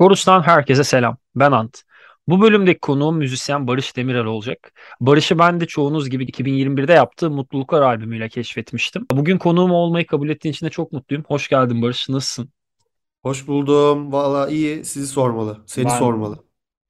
[0.00, 1.16] Korus'tan herkese selam.
[1.34, 1.82] Ben Ant.
[2.28, 4.72] Bu bölümdeki konuğum müzisyen Barış Demirel olacak.
[5.00, 9.06] Barış'ı ben de çoğunuz gibi 2021'de yaptığı Mutluluklar albümüyle keşfetmiştim.
[9.10, 11.24] Bugün konuğum olmayı kabul ettiğin için de çok mutluyum.
[11.28, 12.08] Hoş geldin Barış.
[12.08, 12.50] Nasılsın?
[13.22, 14.12] Hoş buldum.
[14.12, 14.84] Valla iyi.
[14.84, 15.58] Sizi sormalı.
[15.66, 16.38] Seni Ben sormalı.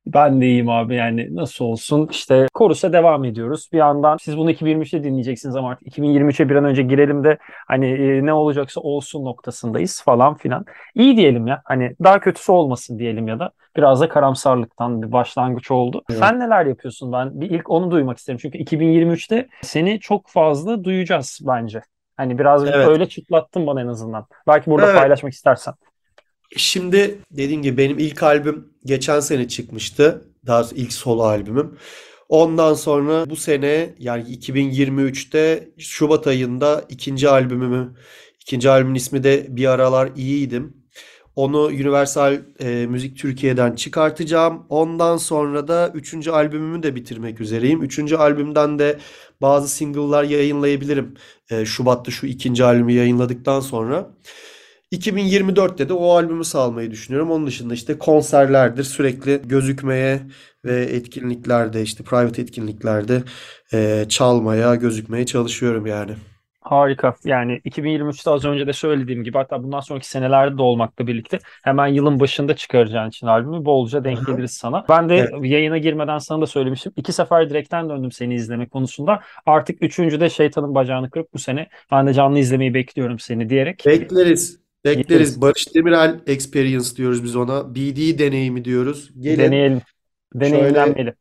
[0.07, 3.69] Ben de iyiyim abi yani nasıl olsun işte Chorus'a devam ediyoruz.
[3.73, 7.38] Bir yandan siz bunu 2023'te dinleyeceksiniz ama artık 2023'e bir an önce girelim de
[7.69, 10.65] hani e, ne olacaksa olsun noktasındayız falan filan.
[10.95, 15.71] İyi diyelim ya hani daha kötüsü olmasın diyelim ya da biraz da karamsarlıktan bir başlangıç
[15.71, 16.02] oldu.
[16.10, 16.21] Evet.
[16.21, 21.38] Sen neler yapıyorsun ben bir ilk onu duymak isterim çünkü 2023'te seni çok fazla duyacağız
[21.46, 21.82] bence.
[22.16, 22.88] Hani biraz Evet.
[22.88, 24.27] öyle çıtlattın bana en azından.
[24.46, 24.98] Belki burada Evet.
[24.98, 25.74] paylaşmak istersen.
[26.56, 30.24] Şimdi dediğim gibi benim ilk albüm geçen sene çıkmıştı.
[30.46, 31.76] Daha ilk solo albümüm.
[32.28, 37.95] Ondan sonra bu sene yani 2023'te Şubat ayında ikinci albümümü,
[38.40, 40.76] ikinci albümün ismi de Bir Aralar İyiydim.
[41.37, 44.66] Onu Universal e, Müzik Türkiye'den çıkartacağım.
[44.68, 47.82] Ondan sonra da üçüncü albümümü de bitirmek üzereyim.
[47.82, 48.98] Üçüncü albümden de
[49.42, 51.14] bazı single'lar yayınlayabilirim.
[51.51, 54.10] E, Şubat'ta şu ikinci albümü yayınladıktan sonra.
[54.93, 57.30] 2024'te de o albümü salmayı düşünüyorum.
[57.30, 60.21] Onun dışında işte konserlerdir sürekli gözükmeye
[60.65, 63.23] ve etkinliklerde işte private etkinliklerde
[63.73, 66.12] e, çalmaya, gözükmeye çalışıyorum yani.
[66.60, 67.15] Harika.
[67.25, 71.87] Yani 2023'te az önce de söylediğim gibi hatta bundan sonraki senelerde de olmakla birlikte hemen
[71.87, 74.84] yılın başında çıkaracağın için albümü bolca denk geliriz sana.
[74.88, 75.31] Ben de Evet.
[75.43, 76.93] yayına girmeden sana da söylemiştim.
[76.97, 79.21] İki sefer direkten döndüm seni izleme konusunda.
[79.47, 84.59] Artık üçüncüde şeytanın bacağını kırıp bu sene ben de canlı izlemeyi bekliyorum seni diyerek Bekleriz.
[84.84, 84.98] Geliriz.
[85.10, 85.41] Bekleriz.
[85.42, 87.75] Barış Demirel Experience diyoruz biz ona.
[87.75, 89.10] BD deneyimi diyoruz.
[89.20, 89.81] Gelin Deneyelim.
[90.34, 91.14] Deneyimlenmeli.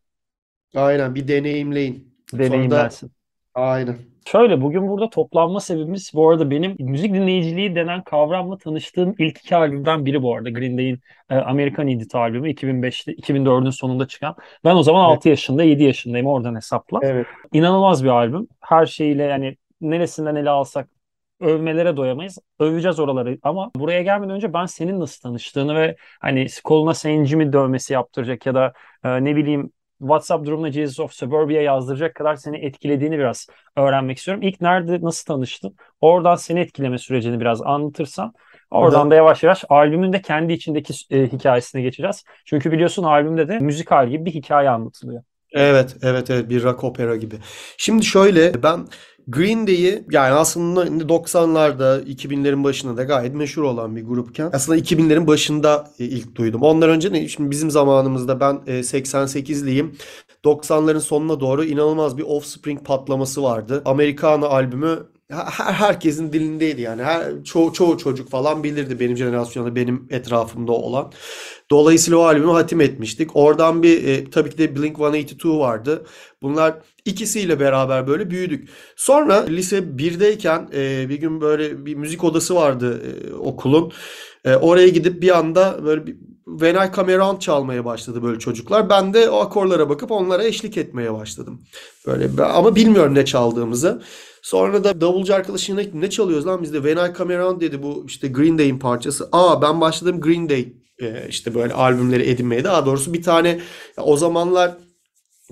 [0.75, 2.15] aynen bir deneyimleyin.
[2.33, 3.11] Deneyimlensin.
[3.53, 3.97] aynen.
[4.25, 9.55] Şöyle bugün burada toplanma sebebimiz bu arada benim müzik dinleyiciliği denen kavramla tanıştığım ilk iki
[9.55, 10.49] albümden biri bu arada.
[10.49, 10.99] Green Day'in
[11.29, 14.35] e, American Idiot albümü 2005'te 2004'ün sonunda çıkan.
[14.65, 15.17] Ben o zaman Evet.
[15.17, 16.99] 6 yaşında 7 yaşındayım oradan hesapla.
[17.01, 17.27] Evet.
[17.53, 18.47] İnanılmaz bir albüm.
[18.61, 20.89] Her şeyiyle yani neresinden ele alsak
[21.39, 22.37] övmelere doyamayız.
[22.59, 27.93] Öveceğiz oraları ama buraya gelmeden önce ben senin nasıl tanıştığını ve hani koluna Jimmy dövmesi
[27.93, 28.73] yaptıracak ya da
[29.03, 34.43] e, ne bileyim WhatsApp durumuna Jesus of Suburbia yazdıracak kadar seni etkilediğini biraz öğrenmek istiyorum.
[34.43, 35.75] İlk nerede, nasıl tanıştın?
[36.01, 38.33] Oradan seni etkileme sürecini biraz anlatırsan.
[38.71, 42.23] Oradan da yavaş yavaş albümün de kendi içindeki e, hikayesine geçeceğiz.
[42.45, 45.23] Çünkü biliyorsun albümde de müzikal gibi bir hikaye anlatılıyor.
[45.51, 47.35] Evet, evet, evet bir rock opera gibi.
[47.77, 48.79] Şimdi şöyle ben
[49.29, 55.27] Green Day'i yani aslında 90'larda 2000'lerin başında da gayet meşhur olan bir grupken aslında 2000'lerin
[55.27, 56.61] başında e, ilk duydum.
[56.61, 57.27] Ondan önce ne?
[57.27, 59.89] Şimdi bizim zamanımızda ben e, 88'liyim.
[60.43, 63.81] 90'ların sonuna doğru inanılmaz bir Offspring patlaması vardı.
[63.85, 67.03] Americana albümü her, herkesin dilindeydi yani.
[67.03, 71.11] Her, çoğu, çoğu çocuk falan bilirdi benim jenerasyonda, benim etrafımda olan.
[71.71, 73.35] Dolayısıyla o albümü hatim etmiştik.
[73.35, 76.05] Oradan bir e, tabii ki de Blink-182 vardı.
[76.41, 76.75] Bunlar
[77.05, 78.69] ikisiyle beraber böyle büyüdük.
[78.95, 83.91] Sonra lise 1'deyken e, bir gün böyle bir müzik odası vardı e, okulun.
[84.45, 86.15] E, oraya gidip bir anda böyle bir
[86.45, 88.89] When I Come Around çalmaya başladı böyle çocuklar.
[88.89, 91.61] Ben de o akorlara bakıp onlara eşlik etmeye başladım.
[92.07, 94.01] Böyle ama bilmiyorum ne çaldığımızı.
[94.41, 97.83] Sonra da davulcu arkadaşım ne, ne çalıyoruz lan biz de When I Come Around dedi
[97.83, 99.29] bu işte Green Day'in parçası.
[99.31, 102.63] Aa ben başladım Green Day e, işte böyle albümleri edinmeye.
[102.63, 103.59] Daha doğrusu bir tane
[103.97, 104.77] o zamanlar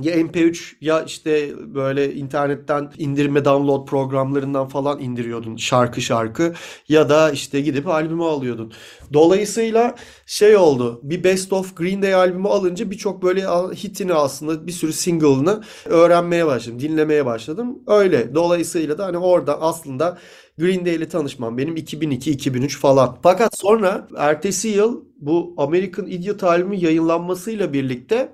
[0.02, 6.54] ya MP3 ya işte böyle internetten indirme download programlarından falan indiriyordun şarkı şarkı
[6.90, 8.74] ya da işte gidip albümü alıyordun.
[9.14, 11.00] Dolayısıyla şey oldu.
[11.04, 13.42] Bir Best of Green Day albümü alınca birçok böyle
[13.74, 17.80] hitini aslında bir sürü single'ını öğrenmeye başladım, dinlemeye başladım.
[17.88, 18.36] Öyle.
[18.36, 20.18] Dolayısıyla da hani orada aslında
[20.58, 23.18] Green Day ile tanışmam benim 2002-2003 falan.
[23.24, 28.34] Fakat sonra ertesi yıl bu American Idiot albümü yayınlanmasıyla birlikte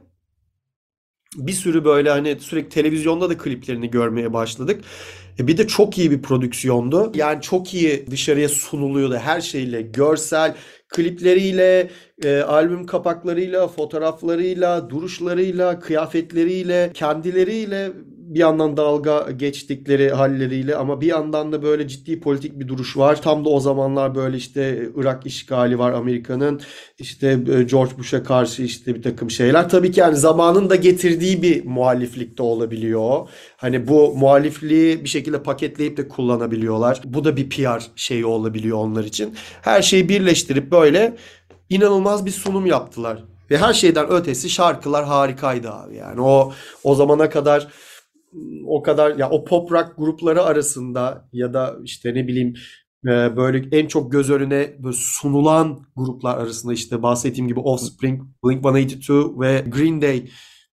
[1.35, 4.81] bir sürü böyle hani sürekli televizyonda da kliplerini görmeye başladık.
[5.39, 7.12] E bir de çok iyi bir prodüksiyondu.
[7.15, 9.81] Yani çok iyi dışarıya sunuluyordu her şeyle.
[9.81, 10.56] Görsel,
[10.89, 11.89] klipleriyle,
[12.25, 17.92] e, albüm kapaklarıyla, fotoğraflarıyla, duruşlarıyla, kıyafetleriyle, kendileriyle
[18.34, 23.22] bir yandan dalga geçtikleri halleriyle ama bir yandan da böyle ciddi politik bir duruş var.
[23.22, 26.62] Tam da o zamanlar böyle işte Irak işgali var Amerika'nın.
[27.00, 29.70] İşte e, George Bush'a karşı işte bir takım şeyler.
[29.70, 33.30] Tabii ki yani zamanın da getirdiği bir muhaliflik de olabiliyor.
[33.58, 37.02] Hani bu muhalifliği bir şekilde paketleyip de kullanabiliyorlar.
[37.06, 39.36] Bu da bir PR şeyi olabiliyor onlar için.
[39.62, 41.16] Her şeyi birleştirip böyle
[41.75, 43.24] inanılmaz bir sunum yaptılar.
[43.52, 45.96] Ve her şeyden ötesi şarkılar harikaydı abi.
[45.96, 46.54] Yani o
[46.84, 47.68] o zamana kadar
[48.66, 52.54] o kadar ya o pop rock grupları arasında ya da işte ne bileyim
[53.08, 59.66] Ee, böyle en çok göz önüne sunulan gruplar arasında işte bahsettiğim gibi Offspring, Blink-182 ve
[59.70, 60.30] Green Day.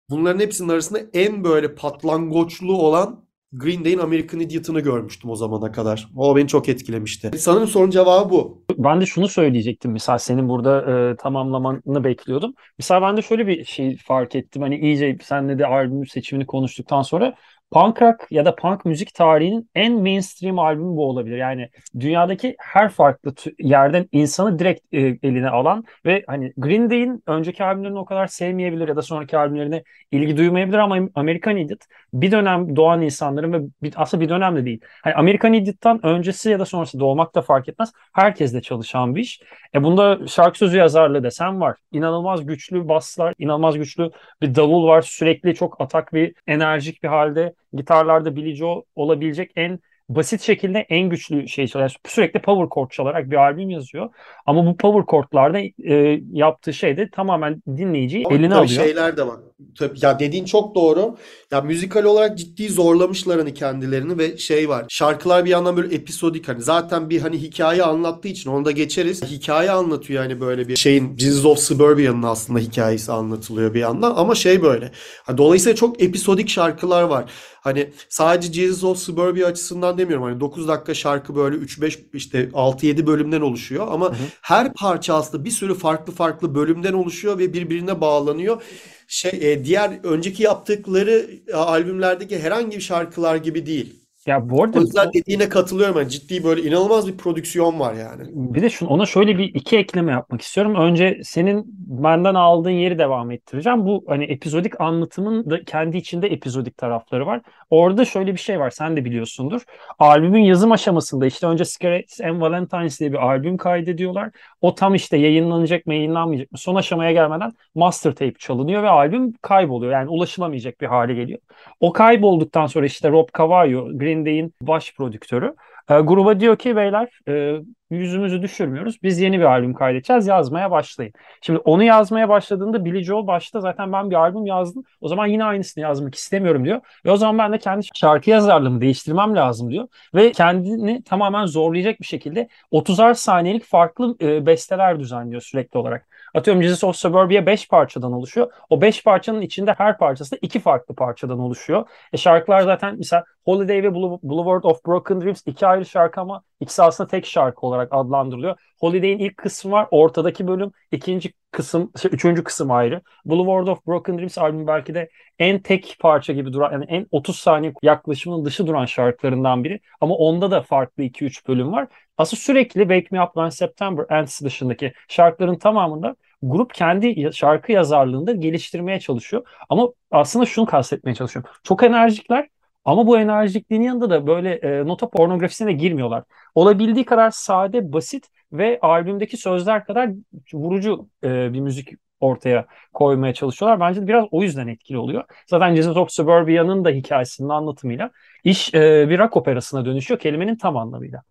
[0.09, 6.07] Bunların hepsinin arasında en böyle patlangoçlu olan Green Day'in American Idiot'ını görmüştüm o zamana kadar.
[6.15, 7.31] O beni çok etkilemişti.
[7.37, 8.63] Sanırım sorun cevabı bu.
[8.77, 9.91] Ben de şunu söyleyecektim.
[9.91, 12.53] Mesela senin burada e, tamamlamanı bekliyordum.
[12.79, 14.61] Mesela ben de şöyle bir şey fark ettim.
[14.61, 17.35] Hani iyice senle de albüm seçimini konuştuktan sonra
[17.71, 21.37] punk rock ya da punk müzik tarihinin en mainstream albümü bu olabilir.
[21.37, 21.69] Yani
[21.99, 27.99] dünyadaki her farklı yerden insanı direkt e, eline alan ve hani Green Day'in önceki albümlerini
[27.99, 31.79] o kadar sevmeyebilir ya da sonraki albümlerine ilgi duymayabilir ama American Idiot
[32.13, 34.81] bir dönem doğan insanların ve bir, aslında bir dönem de değil.
[35.03, 37.91] Hani American Idiot'tan öncesi ya da sonrası doğmak da fark etmez.
[38.13, 39.41] Herkesle çalışan bir iş.
[39.75, 41.77] E bunda şarkı sözü yazarlığı desen var.
[41.91, 44.11] İnanılmaz güçlü baslar, inanılmaz güçlü
[44.41, 45.01] bir davul var.
[45.01, 49.79] Sürekli çok atak bir enerjik bir halde gitarlarda Billy Joe olabilecek en
[50.09, 51.95] basit şekilde en güçlü şey çalıyor.
[52.07, 54.09] Sürekli power chord çalarak bir albüm yazıyor.
[54.45, 55.59] Ama bu power chordlarda
[55.93, 58.83] e, yaptığı şey de tamamen dinleyiciyi Ama eline alıyor.
[58.83, 59.37] şeyler de var.
[59.77, 61.17] Tabii, ya dediğin çok doğru.
[61.51, 64.85] Ya müzikal olarak ciddi zorlamışlar hani kendilerini ve şey var.
[64.89, 69.23] Şarkılar bir yandan böyle episodik hani zaten bir hani hikaye anlattığı için onu da geçeriz.
[69.23, 74.35] Hikaye anlatıyor yani böyle bir şeyin Jesus of Suburbia'nın aslında hikayesi anlatılıyor bir yandan ama
[74.35, 74.91] şey böyle.
[75.37, 77.25] Dolayısıyla çok episodik şarkılar var.
[77.61, 80.25] Hani sadece Jesus of Suburbia açısından demiyorum.
[80.25, 84.15] Hani 9 dakika şarkı böyle 3-5 işte 6-7 bölümden oluşuyor ama hı hı.
[84.41, 88.61] her parça aslında bir sürü farklı farklı bölümden oluşuyor ve birbirine bağlanıyor
[89.07, 93.98] şey e, diğer önceki yaptıkları e, albümlerdeki herhangi bir şarkılar gibi değil.
[94.27, 95.97] Ya bu arada o yüzden dediğine katılıyorum.
[95.97, 98.23] Yani ciddi böyle inanılmaz bir prodüksiyon var yani.
[98.33, 100.75] Bir de şunu, ona şöyle bir iki ekleme yapmak istiyorum.
[100.75, 103.85] Önce senin benden aldığın yeri devam ettireceğim.
[103.85, 107.41] Bu hani epizodik anlatımın da kendi içinde epizodik tarafları var.
[107.69, 108.69] Orada şöyle bir şey var.
[108.69, 109.61] Sen de biliyorsundur.
[109.99, 114.31] Albümün yazım aşamasında işte önce Cigarettes and Valentines diye bir albüm kaydediyorlar.
[114.61, 119.33] O tam işte yayınlanacak mı yayınlanmayacak mı son aşamaya gelmeden master tape çalınıyor ve albüm
[119.41, 119.91] kayboluyor.
[119.93, 121.39] Yani ulaşılamayacak bir hale geliyor.
[121.79, 125.55] O kaybolduktan sonra işte Rob Cavallo, Green Day'in baş prodüktörü
[125.89, 129.03] e, gruba diyor ki beyler e, yüzümüzü düşürmüyoruz.
[129.03, 130.27] Biz yeni bir albüm kaydedeceğiz.
[130.27, 131.13] Yazmaya başlayın.
[131.41, 134.83] Şimdi onu yazmaya başladığında Billy Joel başta zaten ben bir albüm yazdım.
[135.01, 136.81] O zaman yine aynısını yazmak istemiyorum diyor.
[137.05, 139.87] Ve o zaman ben de kendi şarkı yazarlığımı değiştirmem lazım diyor.
[140.15, 146.07] Ve kendini tamamen zorlayacak bir şekilde 30'ar saniyelik farklı e, besteler düzenliyor sürekli olarak.
[146.35, 148.51] Atıyorum Jesus of Suburbia 5 parçadan oluşuyor.
[148.69, 151.87] O 5 parçanın içinde her parçası da 2 farklı parçadan oluşuyor.
[152.13, 156.83] E şarkılar zaten mesela Holiday ve Boulevard of Broken Dreams iki ayrı şarkı ama ikisi
[156.83, 158.55] aslında tek şarkı olarak adlandırılıyor.
[158.79, 163.01] Holiday'in ilk kısmı var, ortadaki bölüm, ikinci kısım, şey, üçüncü kısım ayrı.
[163.25, 165.09] Boulevard of Broken Dreams albümü belki de
[165.39, 169.79] en tek parça gibi duran, yani en 30 saniye yaklaşımının dışı duran şarkılarından biri.
[170.01, 171.87] Ama onda da farklı 2-3 bölüm var.
[172.17, 178.31] Aslında sürekli Wake Me Up When September Ends dışındaki şarkıların tamamında grup kendi şarkı yazarlığında
[178.31, 179.47] geliştirmeye çalışıyor.
[179.69, 181.51] Ama aslında şunu kastetmeye çalışıyorum.
[181.63, 182.47] Çok enerjikler
[182.85, 186.23] ama bu enerjikliğin yanında da böyle e, nota pornografisine girmiyorlar.
[186.55, 190.09] Olabildiği kadar sade, basit ve albümdeki sözler kadar
[190.53, 191.89] vurucu e, bir müzik
[192.19, 193.79] ortaya koymaya çalışıyorlar.
[193.79, 195.23] Bence biraz o yüzden etkili oluyor.
[195.47, 198.11] Zaten Jesus of Suburbia'nın da hikayesinin anlatımıyla
[198.43, 201.21] iş e, bir rock operasına dönüşüyor kelimenin tam anlamıyla.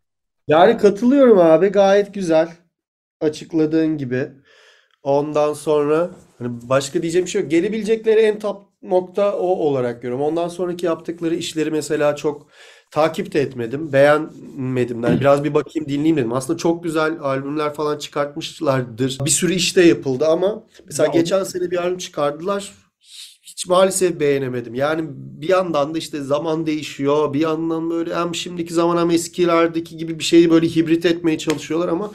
[0.49, 2.49] Yani katılıyorum abi gayet güzel
[3.21, 4.29] açıkladığın gibi.
[5.03, 7.51] Ondan sonra hani başka diyeceğim bir şey yok.
[7.51, 10.25] Gelebilecekleri en top nokta o olarak görüyorum.
[10.25, 12.47] Ondan sonraki yaptıkları işleri mesela çok
[12.91, 13.93] takip de etmedim.
[13.93, 15.03] Beğenmedim.
[15.03, 16.33] Yani biraz bir bakayım dinleyeyim dedim.
[16.33, 19.19] Aslında çok güzel albümler falan çıkartmışlardır.
[19.25, 22.73] Bir sürü işte yapıldı ama mesela ya geçen sene bir albüm çıkardılar.
[23.43, 24.75] Hiç maalesef beğenemedim.
[24.75, 27.33] Yani bir yandan da işte zaman değişiyor.
[27.35, 31.89] Bir yandan böyle hem şimdiki zaman hem eskilerdeki gibi bir şeyi böyle hibrit etmeye çalışıyorlar
[31.89, 32.11] ama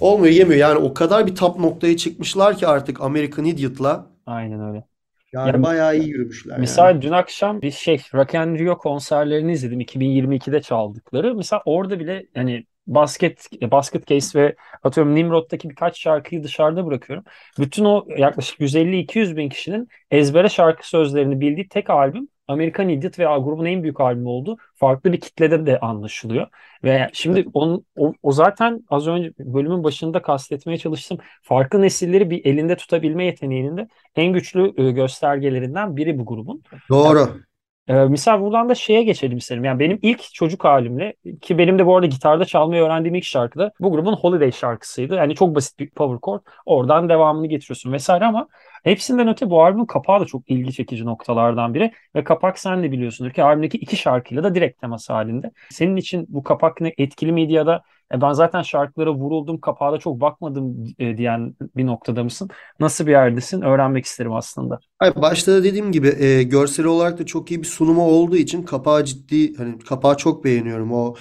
[0.00, 0.60] olmuyor yemiyor.
[0.60, 4.06] Yani o kadar bir tap noktaya çıkmışlar ki artık American Idiot'la.
[4.26, 4.84] Aynen öyle.
[5.32, 6.58] Yani ya, bayağı iyi yürümüşler.
[6.58, 7.02] Mesela yani.
[7.02, 11.34] dün akşam bir şey Rock and Rio konserlerini izledim 2022'de çaldıkları.
[11.34, 17.24] Mesela orada bile yani basket basket case ve atıyorum Nimrod'daki birkaç şarkıyı dışarıda bırakıyorum.
[17.58, 23.24] Bütün o yaklaşık 150-200 bin kişinin ezbere şarkı sözlerini bildiği tek albüm American Idiot ve
[23.24, 24.56] grubun en büyük albümü oldu.
[24.74, 26.46] Farklı bir kitlede de anlaşılıyor.
[26.84, 31.18] Ve şimdi on, o, o zaten az önce bölümün başında kastetmeye çalıştım.
[31.42, 36.62] Farklı nesilleri bir elinde tutabilme yeteneğinin de en güçlü e, göstergelerinden biri bu grubun.
[36.90, 37.18] Doğru.
[37.18, 37.40] Yani,
[37.88, 39.64] ee, misal buradan da şeye geçelim isterim.
[39.64, 43.58] Yani benim ilk çocuk halimle ki benim de bu arada gitarda çalmayı öğrendiğim ilk şarkı
[43.58, 45.14] da bu grubun Holiday şarkısıydı.
[45.14, 46.40] Yani çok basit bir power chord.
[46.66, 48.48] Oradan devamını getiriyorsun vesaire ama
[48.82, 51.92] hepsinden öte bu albüm kapağı da çok ilgi çekici noktalardan biri.
[52.16, 55.50] Ve kapak sen de biliyorsundur ki albümdeki iki şarkıyla da direkt temas halinde.
[55.70, 57.82] Senin için bu kapak ne etkili miydi ya da
[58.14, 62.50] E ben zaten şarkılara vuruldum, kapağa da çok bakmadım e, diyen bir noktada mısın?
[62.80, 63.62] Nasıl bir yerdesin?
[63.62, 64.80] Öğrenmek isterim aslında.
[64.98, 68.62] Hayır, başta da dediğim gibi e, görsel olarak da çok iyi bir sunumu olduğu için
[68.62, 70.92] kapağı ciddi hani kapağı çok beğeniyorum.
[70.92, 71.14] O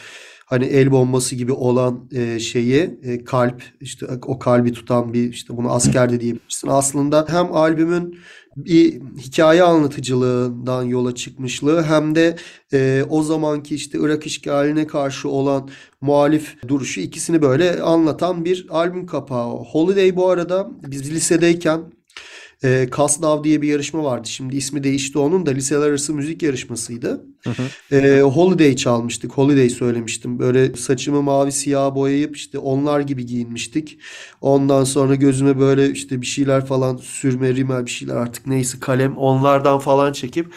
[0.52, 5.58] hani el bombası gibi olan e, şeyi e, kalp işte o kalbi tutan bir işte
[5.58, 6.68] bunu asker de diyebilirsin.
[6.68, 8.20] Aslında hem albümün
[8.56, 12.36] bir hikaye anlatıcılığından yola çıkmışlığı hem de
[12.74, 15.70] e, o zamanki işte Irak işgaline karşı olan
[16.02, 19.50] muhalif duruşu ikisini böyle anlatan bir albüm kapağı.
[19.50, 21.82] Holiday bu arada biz lisedeyken
[22.64, 24.28] e, Kasnav diye bir yarışma vardı.
[24.28, 27.26] Şimdi ismi değişti onun da liseler arası müzik yarışmasıydı.
[27.44, 27.96] Hı hı.
[27.96, 29.32] E, Holiday çalmıştık.
[29.32, 30.40] Holiday söylemiştim.
[30.40, 34.00] Böyle saçımı mavi siyah boyayıp işte onlar gibi giyinmiştik.
[34.42, 39.18] Ondan sonra gözüme böyle işte bir şeyler falan sürme, rimel bir şeyler artık neyse kalem
[39.18, 40.54] onlardan falan çekip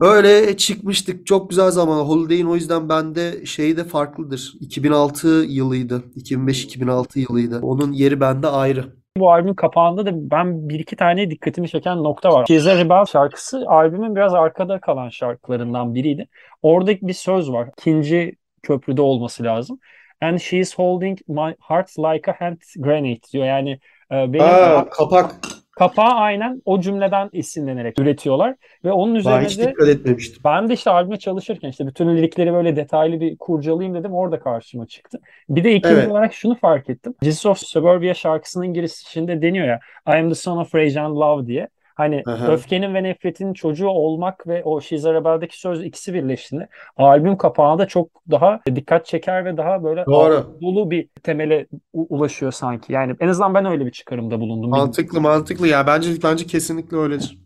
[0.00, 1.26] Öyle çıkmıştık.
[1.26, 2.04] Çok güzel zaman.
[2.04, 4.54] Holiday'in o yüzden bende şeyi de farklıdır.
[4.60, 6.04] 2006 yılıydı.
[6.16, 7.60] 2005-2006 yılıydı.
[7.62, 9.03] Onun yeri bende ayrı.
[9.16, 12.46] Bu albümün kapağında da ben bir iki tane dikkatimi çeken nokta var.
[12.46, 16.28] She's a Rebel şarkısı albümün biraz arkada kalan şarkılarından biriydi.
[16.62, 17.68] Orada bir söz var.
[17.78, 19.78] İkinci köprüde olması lazım.
[20.20, 23.46] And she's holding my heart like a hand grenade diyor.
[23.46, 23.70] Yani
[24.12, 25.34] e, benim Aa, kapak
[25.76, 28.54] Kapağı aynen o cümleden esinlenerek üretiyorlar
[28.84, 30.42] ve onun üzerine ben hiç de dikkat etmemiştim.
[30.44, 34.86] Ben de işte albüme çalışırken işte bütün lirikleri böyle detaylı bir kurcalayayım dedim orada karşıma
[34.86, 35.20] çıktı.
[35.48, 36.10] Bir de ikinci evet.
[36.10, 37.14] olarak şunu fark ettim.
[37.22, 41.46] Jesus of Suburbia şarkısının girişinde deniyor ya I am the son of rage and love
[41.46, 41.68] diye.
[41.94, 42.52] Hani Aha.
[42.52, 48.08] öfkenin ve nefretin çocuğu olmak ve o She's Rebel'deki söz ikisi birleştiğinde albüm kapağında çok
[48.30, 50.06] daha dikkat çeker ve daha böyle
[50.62, 52.92] dolu bir temele ulaşıyor sanki.
[52.92, 54.70] Yani en azından ben öyle bir çıkarımda bulundum.
[54.70, 57.38] Mantıklı mantıklı ya bence bence kesinlikle öyledir.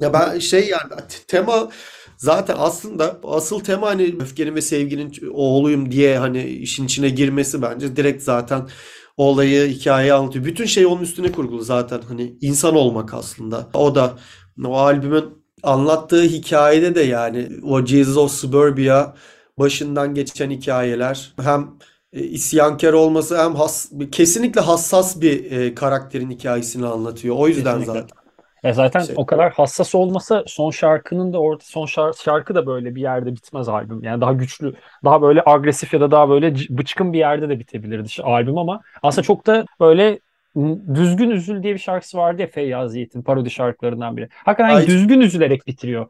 [0.00, 0.92] Ya ben şey yani
[1.28, 1.68] tema
[2.16, 7.96] zaten aslında asıl tema hani öfkenin ve sevginin oğluyum diye hani işin içine girmesi bence
[7.96, 8.68] direkt zaten
[9.16, 10.44] olayı, hikayeyi anlatıyor.
[10.44, 12.00] Bütün şey onun üstüne kurgulu zaten.
[12.08, 13.68] Hani insan olmak aslında.
[13.74, 14.18] O da
[14.64, 15.24] o albümün
[15.62, 19.14] anlattığı hikayede de yani o Jesus of Suburbia
[19.58, 21.70] başından geçen hikayeler hem
[22.12, 27.36] e, isyankar olması hem has, kesinlikle hassas bir e, karakterin hikayesini anlatıyor.
[27.38, 28.00] O yüzden kesinlikle.
[28.00, 28.25] zaten.
[28.66, 29.14] E zaten şey.
[29.18, 33.34] o kadar hassas olmasa son şarkının da orada son şarkı, şarkı da böyle bir yerde
[33.34, 34.02] bitmez albüm.
[34.02, 38.08] Yani daha güçlü, daha böyle agresif ya da daha böyle bıçkın bir yerde de bitebilirdi
[38.22, 40.20] albüm ama aslında çok da böyle
[40.94, 44.28] Düzgün Üzül diye bir şarkısı vardı ya Feyyaz Yiğit'in parodi şarkılarından biri.
[44.44, 44.86] Hakikaten Ay.
[44.86, 46.06] düzgün üzülerek bitiriyor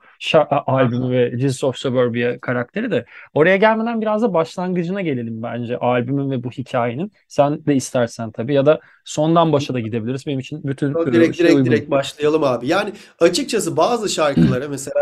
[0.66, 3.04] albümü ve Jesus of Suburbia karakteri de.
[3.34, 7.12] Oraya gelmeden biraz da başlangıcına gelelim bence albümün ve bu hikayenin.
[7.28, 10.26] Sen de istersen tabii ya da sondan başa da gidebiliriz.
[10.26, 11.72] Benim için bütün direkt şey direkt uygun.
[11.72, 12.68] direkt başlayalım abi.
[12.68, 15.00] Yani açıkçası bazı şarkılara mesela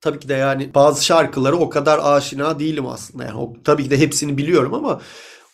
[0.00, 3.24] tabii ki de yani bazı şarkıları o kadar aşina değilim aslında.
[3.24, 5.00] Yani o, tabii ki de hepsini biliyorum ama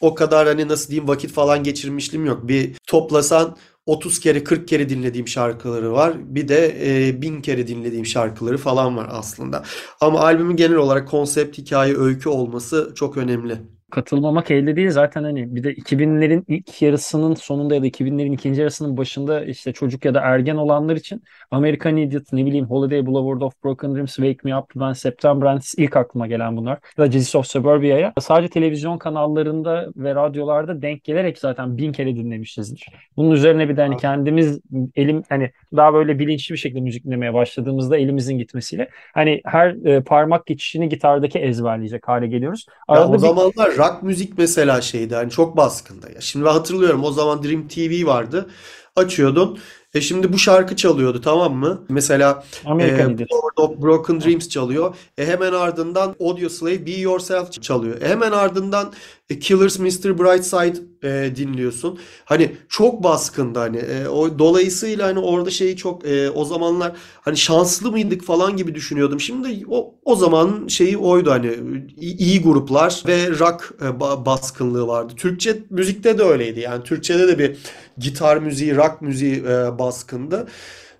[0.05, 2.49] o kadar hani nasıl diyeyim vakit falan geçirmişliğim yok.
[2.49, 3.57] Bir toplasan
[3.87, 6.15] 30 kere 40 kere dinlediğim şarkıları var.
[6.35, 6.77] Bir de
[7.09, 9.65] e, bin kere dinlediğim şarkıları falan var aslında.
[10.01, 13.59] Ama albümün genel olarak konsept, hikaye, öykü olması çok önemli
[13.95, 18.61] katılmamak elde değil zaten hani bir de 2000'lerin ilk yarısının sonunda ya da 2000'lerin ikinci
[18.61, 23.41] yarısının başında işte çocuk ya da ergen olanlar için American Idiot ne bileyim Holiday Boulevard
[23.41, 27.11] of Broken Dreams Wake Me Up ben September Ends ilk aklıma gelen bunlar ya da
[27.11, 32.87] Jesus of Suburbia'ya sadece televizyon kanallarında ve radyolarda denk gelerek zaten bin kere dinlemişizdir.
[33.17, 34.61] Bunun üzerine bir de hani kendimiz
[34.95, 40.01] elim hani daha böyle bilinçli bir şekilde müzik dinlemeye başladığımızda elimizin gitmesiyle hani her e,
[40.01, 42.67] parmak geçişini gitardaki ezberleyecek hale geliyoruz.
[42.89, 46.21] Arada ya o zamanlar bir rock müzik mesela şeydi hani çok baskında ya.
[46.21, 48.51] Şimdi ben hatırlıyorum o zaman Dream TV vardı.
[48.97, 49.59] Açıyordun.
[49.95, 51.85] E şimdi bu şarkı çalıyordu tamam mı?
[51.89, 53.27] Mesela American e,
[53.57, 54.95] of Broken Dreams çalıyor.
[55.19, 58.03] E hemen ardından Audio Slave Be Yourself çalıyor.
[58.03, 58.93] E hemen ardından
[59.31, 60.19] e, Killers Mr.
[60.19, 61.99] Brightside e, dinliyorsun.
[62.25, 67.37] Hani çok baskında hani e, o dolayısıyla hani orada şeyi çok e, o zamanlar hani
[67.37, 69.21] şanslı mıydık falan gibi düşünüyordum.
[69.21, 71.53] Şimdi o o zaman şeyi oydu hani
[71.97, 75.13] iyi gruplar ve rock e, baskınlığı vardı.
[75.17, 76.61] Türkçe müzikte de öyleydi.
[76.61, 77.57] Yani Türkçede de bir
[77.99, 80.47] gitar müziği, rock müziği e, baskındı.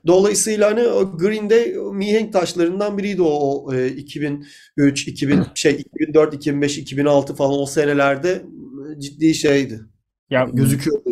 [0.07, 6.35] Dolayısıyla hani o Green Day mihenk taşlarından biriydi o, o e, 2003, 2000 şey 2004,
[6.35, 8.43] 2005, 2006 falan o senelerde
[8.99, 9.81] ciddi şeydi.
[10.31, 11.11] Ya gözüküyordu.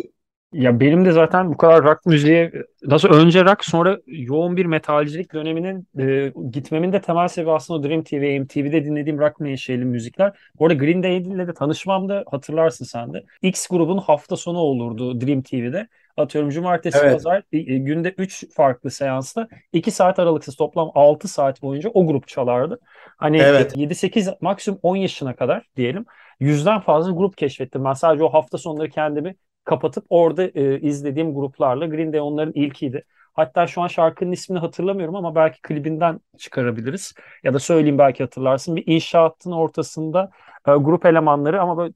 [0.53, 2.51] Ya benim de zaten bu kadar rock müziğe
[2.83, 8.03] nasıl önce rock sonra yoğun bir metalcilik döneminin e, gitmemin de temel sebebi aslında Dream
[8.03, 10.39] TV, MTV'de dinlediğim rock menşeli müzikler.
[10.57, 13.23] Orada Green Day ile de tanışmamda hatırlarsın sen de.
[13.41, 15.87] X grubun hafta sonu olurdu Dream TV'de.
[16.17, 17.13] Atıyorum cumartesi, Evet.
[17.13, 22.07] pazar e, e, günde 3 farklı seansta 2 saat aralıksız toplam 6 saat boyunca o
[22.07, 22.79] grup çalardı.
[23.17, 23.77] Hani Evet.
[23.77, 26.05] 7-8 maksimum 10 yaşına kadar diyelim
[26.39, 27.83] yüzden fazla grup keşfettim.
[27.85, 33.05] Ben sadece o hafta sonları kendimi kapatıp orada e, izlediğim gruplarla Green Day onların ilkiydi.
[33.33, 37.13] Hatta şu an şarkının ismini hatırlamıyorum ama belki klibinden çıkarabiliriz.
[37.43, 38.75] Ya da söyleyeyim belki hatırlarsın.
[38.75, 40.31] Bir inşaatın ortasında
[40.67, 41.93] e, grup elemanları ama böyle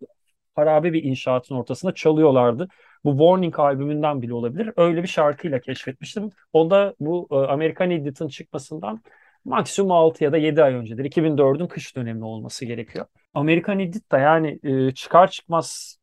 [0.56, 2.68] harabe bir inşaatın ortasında çalıyorlardı.
[3.06, 4.72] Bu Warning albümünden bile olabilir.
[4.78, 6.30] Öyle bir şarkıyla keşfetmiştim.
[6.54, 9.02] O da bu e, American Idiot'ın çıkmasından
[9.46, 11.06] maksimum 6 ya da 7 ay öncedir.
[11.06, 13.06] 2004'ün kış dönemi olması gerekiyor.
[13.34, 15.98] American Idiot da yani e, çıkar çıkmaz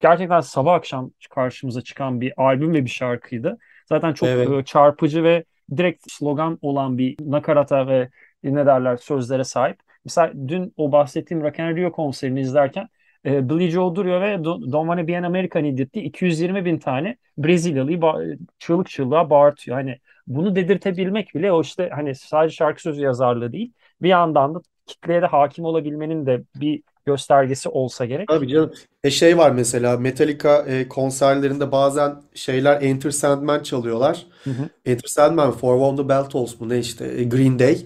[0.00, 3.58] gerçekten sabah akşam karşımıza çıkan bir albüm ve bir şarkıydı.
[3.88, 4.50] Zaten çok Evet.
[4.50, 5.44] e, çarpıcı ve
[5.76, 8.10] direkt slogan olan bir nakarata ve
[8.42, 9.78] ne derler sözlere sahip.
[10.04, 12.88] Mesela dün o bahsettiğim Rock in Rio konserini izlerken
[13.26, 17.16] e, Billie Joe duruyor ve Don't Wanna Be an American Idiot diye 220 bin tane
[17.38, 19.76] Brezilyalıyı ba- çığlık çığlığa bağırtıyor.
[19.76, 24.60] Hani bunu dedirtebilmek bile o işte hani sadece şarkı sözü yazarlığı değil bir yandan da
[24.86, 28.28] kitleye de hakim olabilmenin de bir göstergesi olsa gerek.
[28.28, 28.72] Tabii canım.
[29.04, 34.26] E şey var mesela Metallica e, konserlerinde bazen şeyler Enter Sandman çalıyorlar.
[34.44, 34.68] Hı hı.
[34.86, 37.78] Enter Sandman, For From the Bell Tolls mu ne işte e, Green Day.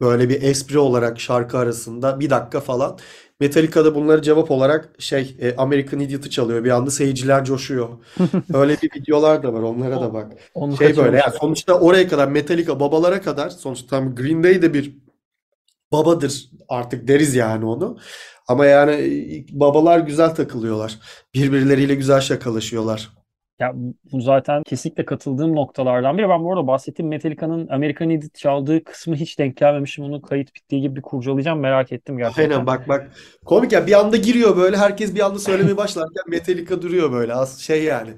[0.00, 2.98] Böyle bir espri olarak şarkı arasında bir dakika falan.
[3.40, 6.64] Metallica'da bunları cevap olarak şey e, American Idiot'ı çalıyor.
[6.64, 7.88] Bir anda seyirciler coşuyor.
[8.54, 9.62] Öyle bir videolar da var.
[9.62, 10.32] Onlara da bak.
[10.54, 14.74] Onu Şey böyle yani sonuçta oraya kadar Metallica babalara kadar sonuçta tam Green Day de
[14.74, 14.98] bir
[15.92, 17.98] babadır artık deriz yani onu.
[18.48, 20.98] Ama yani e, babalar güzel takılıyorlar.
[21.34, 23.17] Birbirleriyle güzel şakalaşıyorlar.
[23.60, 23.72] Ya
[24.12, 26.28] bu zaten kesinlikle katıldığım noktalardan biri.
[26.28, 30.04] Ben bu arada bahsettiğim Metallica'nın American Idiot çaldığı kısmı hiç denk gelmemişim.
[30.04, 31.60] Onu kayıt bittiği gibi bir kurcalayacağım.
[31.60, 32.66] Merak ettim Aynen gerçekten.
[32.66, 33.10] bak bak.
[33.44, 37.34] Komik ya bir anda giriyor böyle herkes bir anda söylemeye başlarken Metallica duruyor böyle.
[37.34, 38.10] Az şey yani.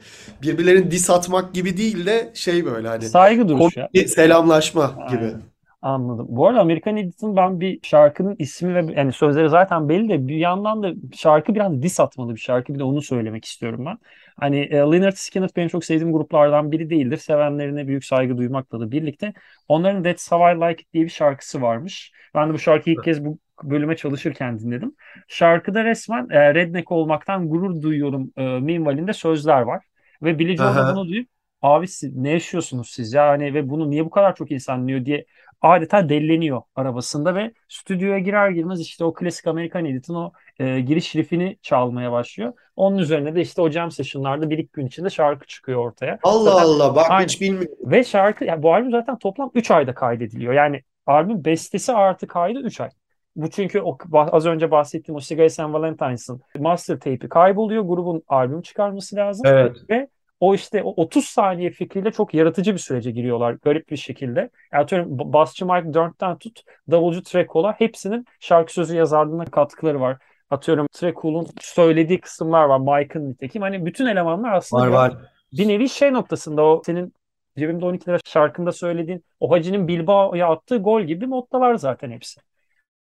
[0.42, 4.08] Birbirlerini diss atmak gibi değil de şey böyle hani Saygı duruşu ya.
[4.08, 5.24] selamlaşma gibi.
[5.24, 5.42] Aynen.
[5.82, 6.26] Anladım.
[6.28, 10.36] Bu arada American Idiot'ın ben bir şarkının ismi ve yani sözleri zaten belli de bir
[10.36, 12.74] yandan da şarkı biraz diss atmalı bir şarkı.
[12.74, 13.98] Bir de onu söylemek istiyorum ben.
[14.40, 17.16] Hani e, Lynyrd Skynyrd benim çok sevdiğim gruplardan biri değildir.
[17.16, 19.32] Sevenlerine büyük saygı duymakla da birlikte.
[19.68, 22.12] Onların That's How I Like It diye bir şarkısı varmış.
[22.34, 24.94] Ben de bu şarkıyı ilk kez bu bölüme çalışırken dinledim.
[25.28, 29.84] Şarkıda resmen e, redneck olmaktan gurur duyuyorum e, minvalinde sözler var.
[30.22, 30.94] Ve Billie Joe da Aha.
[30.94, 31.28] bunu duyup
[31.62, 35.04] abi siz ne yaşıyorsunuz siz ya hani ve bunu niye bu kadar çok insan dinliyor
[35.04, 35.26] diye
[35.60, 41.16] adeta delleniyor arabasında ve stüdyoya girer girmez işte o klasik Amerikan Idiot'ın o e, giriş
[41.16, 42.52] riffini çalmaya başlıyor.
[42.76, 46.18] Onun üzerine de işte o jam session'larda bir iki gün içinde şarkı çıkıyor ortaya.
[46.22, 47.24] Allah Zaten Allah bak aynen.
[47.24, 47.76] hiç bilmiyorum.
[47.80, 50.52] Ve şarkı yani bu albüm zaten toplam 3 ayda kaydediliyor.
[50.52, 52.90] Yani albüm bestesi artı kaydı 3 ay.
[53.36, 57.82] Bu çünkü o az önce bahsettiğim o Cigarettes and Valentines'ın master tape'i kayboluyor.
[57.82, 59.46] Grubun albüm çıkarması lazım.
[59.46, 59.76] Evet.
[59.90, 60.08] Ve
[60.40, 64.40] o işte o 30 saniye fikriyle çok yaratıcı bir sürece giriyorlar garip bir şekilde.
[64.72, 70.18] Yani atıyorum basçı Mike Dirnt'ten tut davulcu Trekola hepsinin şarkı sözü yazarlığına katkıları var.
[70.50, 73.00] Atıyorum Trekool'un söylediği kısımlar var.
[73.00, 73.62] Mike'ın nitekim.
[73.62, 75.16] Hani bütün elemanlar aslında Var bir, var.
[75.52, 77.14] bir nevi şey noktasında o senin
[77.58, 82.40] Cebimde 12 lira şarkında söylediğin o Hacı'nin Bilbao'ya attığı gol gibi moddalar zaten hepsi.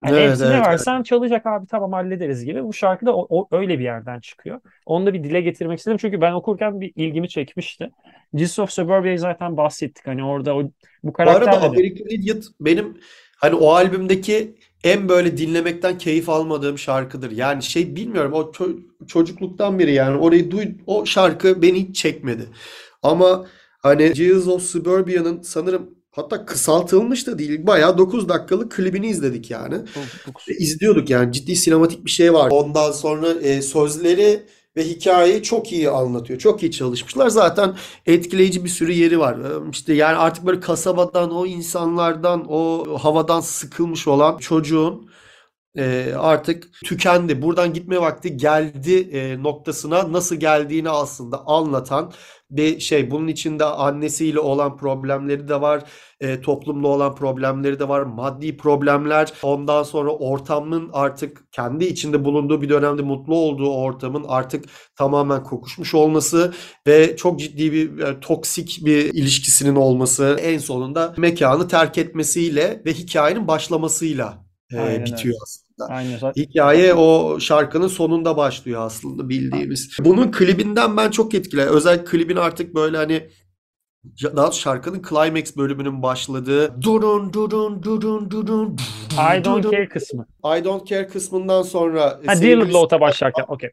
[0.05, 0.67] Yani Evet evet evet.
[0.67, 2.65] versen çalacak abi tamam hallederiz gibi.
[2.65, 4.61] Bu şarkı da o, o- öyle bir yerden çıkıyor.
[4.87, 5.99] Onu da bir dile getirmek istedim.
[6.01, 7.91] Çünkü ben okurken bir ilgimi çekmişti.
[8.35, 10.07] Jesus of Suburbia'yı zaten bahsettik.
[10.07, 10.63] Hani orada o,
[11.03, 11.51] bu Bu arada.
[11.67, 13.01] American Idiot benim
[13.37, 14.55] hani o albümdeki
[14.87, 17.31] en böyle dinlemekten keyif almadığım şarkıdır.
[17.31, 22.49] Yani şey bilmiyorum o ço- çocukluktan beri yani orayı duy o şarkı beni hiç çekmedi.
[23.03, 23.47] Ama
[23.83, 29.75] hani Jesus of Suburbia'nın sanırım hatta kısaltılmış da değil bayağı 9 dakikalık klibini izledik yani.
[29.95, 32.51] Bu- bu- Ve izliyorduk yani ciddi sinematik bir şey var.
[32.51, 34.43] Ondan sonra e, sözleri
[34.77, 36.39] ve hikayeyi çok iyi anlatıyor.
[36.39, 37.29] Çok iyi çalışmışlar.
[37.29, 39.39] Zaten etkileyici bir sürü yeri var.
[39.39, 45.11] E, İşte yani artık böyle kasabadan, o insanlardan, o havadan sıkılmış olan çocuğun
[45.77, 47.43] e, artık tükendi.
[47.43, 52.13] Buradan gitme vakti geldi e, noktasına nasıl geldiğini aslında anlatan
[52.51, 53.11] bir şey.
[53.11, 55.85] Bunun içinde annesiyle olan problemleri de var.
[56.21, 58.03] E, toplumla olan problemleri de var.
[58.03, 59.33] Maddi problemler.
[59.43, 64.65] Ondan sonra ortamın artık kendi içinde bulunduğu bir dönemde mutlu olduğu ortamın artık
[64.97, 66.55] tamamen kokuşmuş olması
[66.87, 70.37] ve çok ciddi bir e, toksik bir ilişkisinin olması.
[70.43, 75.05] En sonunda mekanı terk etmesiyle ve hikayenin başlamasıyla e, Aynen öyle.
[75.05, 75.95] bitiyor aslında.
[75.99, 76.33] Aynen.
[76.37, 79.97] Hikaye o şarkının sonunda başlıyor aslında bildiğimiz.
[80.01, 81.75] Bunun klibinden ben çok etkilendim.
[81.75, 83.29] Özellikle klibin artık böyle hani
[84.23, 88.77] daha şarkının climax bölümünün başladığı durun durun durun durun
[89.13, 90.27] I don't durun care kısmı.
[90.45, 93.45] I don't care kısmından sonra Ha Little Oat'a başlarken.
[93.49, 93.71] Okey.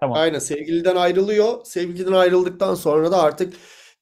[0.00, 0.18] Tamam.
[0.18, 1.64] Aynen sevgiliden ayrılıyor.
[1.64, 3.54] Sevgiliden ayrıldıktan sonra da artık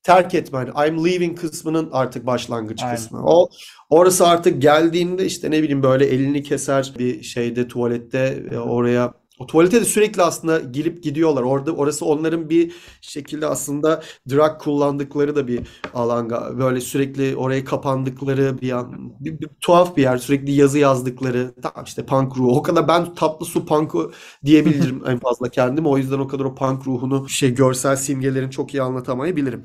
[0.02, 0.58] terk etme.
[0.58, 2.96] Hani I'm leaving kısmının artık başlangıç Aynen.
[2.96, 3.22] kısmı.
[3.24, 3.48] O
[3.90, 9.46] orası artık geldiğinde işte ne bileyim böyle elini keser bir şeyde tuvalette e, oraya o
[9.46, 11.42] tuvalete de sürekli aslında gelip gidiyorlar.
[11.42, 15.60] Orada orası onların bir şekilde aslında drug kullandıkları da bir
[15.94, 16.30] alan.
[16.58, 20.18] Böyle sürekli oraya kapandıkları bir, an, bir, bir tuhaf bir yer.
[20.18, 21.54] Sürekli yazı yazdıkları.
[21.62, 22.56] Tamam işte punk ruhu.
[22.58, 24.12] O kadar ben tatlı su punk'u
[24.44, 25.86] diyebilirim en fazla kendim.
[25.86, 29.64] O yüzden o kadar o punk ruhunu şey görsel simgelerin çok iyi anlatamayabilirim.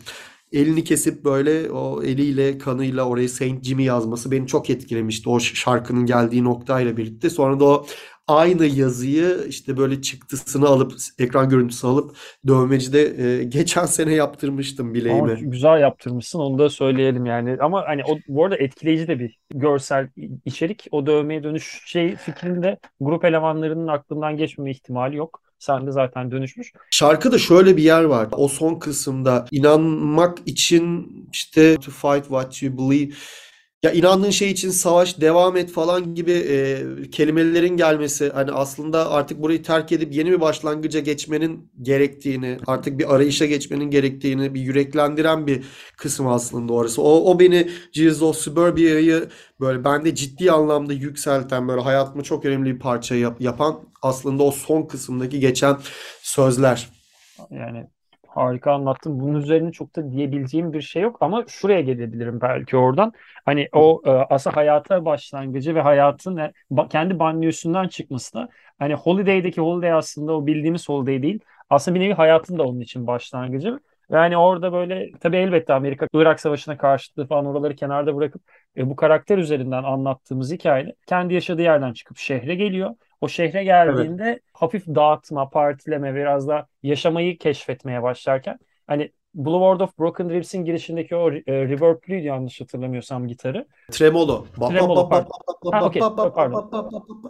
[0.52, 5.30] Elini kesip böyle o eliyle kanıyla oraya Saint Jimmy yazması beni çok etkilemişti.
[5.30, 7.30] O şarkının geldiği noktayla birlikte.
[7.30, 7.86] Sonra da o
[8.28, 13.02] aynı yazıyı işte böyle çıktısını alıp ekran görüntüsü alıp dövmecide
[13.42, 15.34] e, geçen sene yaptırmıştım Ama bileğime.
[15.40, 17.58] güzel yaptırmışsın onu da söyleyelim yani.
[17.62, 20.10] Ama hani o bu arada etkileyici de bir görsel
[20.46, 20.88] içerik.
[20.92, 25.42] O dövmeye dönüş şey fikrinde grup elemanlarının aklından geçmeme ihtimali yok.
[25.68, 26.74] De zaten dönüşmüş.
[26.92, 28.28] Şarkıda şöyle bir yer var.
[28.32, 33.14] O son kısımda inanmak için işte to fight what you believe.
[33.84, 39.42] Ya inandığın şey için savaş, devam et falan gibi e, kelimelerin gelmesi hani aslında artık
[39.42, 45.48] burayı terk edip yeni bir başlangıca geçmenin gerektiğini, artık bir arayışa geçmenin gerektiğini bir yüreklendiren
[45.48, 45.64] bir
[45.98, 47.02] kısım aslında orası.
[47.02, 52.76] O, o beni Jesus of Suburbia'yı böyle bende ciddi anlamda yükselten böyle hayatıma çok önemli
[52.76, 55.78] bir parça yap- yapan aslında o son kısımdaki geçen
[56.22, 56.90] sözler.
[57.52, 57.88] Yani
[58.30, 59.20] harika anlattın.
[59.20, 63.14] Bunun üzerine çok da diyebileceğim bir şey yok ama şuraya gelebilirim belki oradan.
[63.46, 68.94] Hani o e, aslında hayata başlangıcı ve hayatın e, ba- kendi banyosundan çıkması da hani
[68.94, 71.40] Holiday'deki Holiday aslında o bildiğimiz Holiday değil.
[71.70, 73.80] Aslında bir nevi hayatın da onun için başlangıcı.
[74.12, 78.42] Ve hani orada böyle tabii elbette Amerika Irak Savaşı'na karşıtlığı falan oraları kenarda bırakıp
[78.78, 82.96] e, bu karakter üzerinden anlattığımız hikayede kendi yaşadığı yerden çıkıp şehre geliyor.
[83.22, 83.66] O şehre Evet.
[83.66, 91.16] geldiğinde hafif dağıtma, partileme, biraz da yaşamayı keşfetmeye başlarken hani Boulevard of Broken Dreams'in girişindeki
[91.16, 93.68] o e, reverb'lüydü yanlış hatırlamıyorsam gitarı.
[93.92, 94.46] Tremolo.
[94.68, 95.30] Tremolo pardon.
[95.72, 95.92] Ha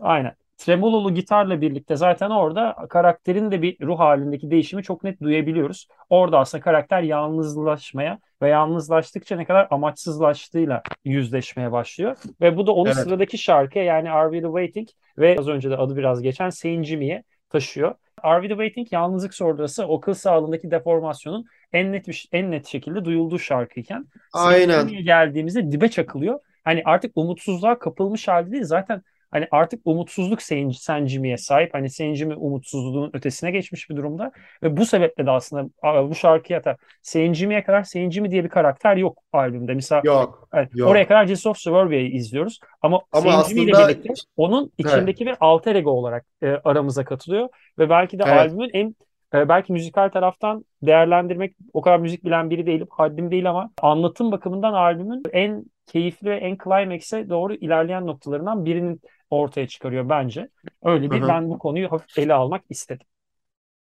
[0.02, 0.36] Aynen.
[0.58, 5.88] Tremololu gitarla birlikte zaten orada karakterin de bir ruh halindeki değişimi çok net duyabiliyoruz.
[6.10, 12.17] Orada aslında karakter yalnızlaşmaya ve yalnızlaştıkça ne kadar amaçsızlaştığıyla yüzleşmeye başlıyor.
[12.41, 12.97] Ve bu da onu Evet.
[12.97, 16.86] sıradaki şarkıya yani Are We The Waiting ve az önce de adı biraz geçen Saint
[16.86, 17.95] Jimmy'ye taşıyor.
[18.23, 22.67] Are We The Waiting yalnızlık sonrası o kıl sağlığındaki deformasyonun en net bir, en net
[22.67, 24.88] şekilde duyulduğu şarkıyken Aynen.
[24.88, 26.39] Geldiğimizde dibe çakılıyor.
[26.63, 31.73] Hani artık umutsuzluğa kapılmış halde değil zaten Hani artık umutsuzluk Sen, Sen Jimmy'ye sahip.
[31.73, 34.31] Hani Sen Jimmy umutsuzluğun ötesine geçmiş bir durumda.
[34.63, 35.69] Ve bu sebeple de aslında
[36.09, 39.73] bu şarkıya da Sen Jimmy'ye kadar Sen Jimmy diye bir karakter yok albümde.
[39.73, 40.49] Mesela Yok.
[40.53, 40.89] evet, Yok.
[40.89, 42.59] oraya kadar Jesus of Suburbia'yı izliyoruz.
[42.81, 47.05] Ama, Ama Sen Jimmy ile aslında- birlikte onun içindeki bir alter ego olarak e, aramıza
[47.05, 47.49] katılıyor.
[47.79, 48.37] Ve belki de Evet.
[48.39, 48.95] albümün en
[49.33, 52.87] e, belki müzikal taraftan değerlendirmek o kadar müzik bilen biri değilim.
[52.89, 59.01] Haddim değil ama anlatım bakımından albümün en keyifli ve en climax'e doğru ilerleyen noktalarından birinin
[59.29, 60.49] ortaya çıkarıyor bence.
[60.83, 61.27] Öyle bir Hı hı.
[61.27, 63.07] ben bu konuyu hafif ele almak istedim.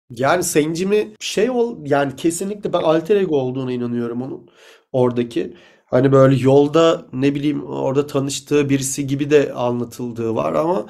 [0.09, 4.49] Yani Sencimi şey ol yani kesinlikle ben alter ego olduğuna inanıyorum onun
[4.91, 5.57] oradaki.
[5.85, 10.85] Hani böyle yolda ne bileyim orada tanıştığı birisi gibi de anlatıldığı var ama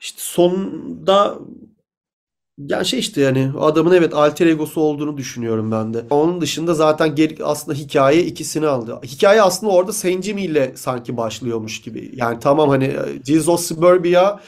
[0.00, 1.38] işte sonunda
[2.58, 6.04] yani şey işte yani adamın evet alter egosu olduğunu düşünüyorum ben de.
[6.10, 9.00] Onun dışında zaten geri, aslında hikaye ikisini aldı.
[9.04, 12.10] Hikaye aslında orada Sencimi ile sanki başlıyormuş gibi.
[12.14, 14.40] Yani tamam hani Jesus Suburbia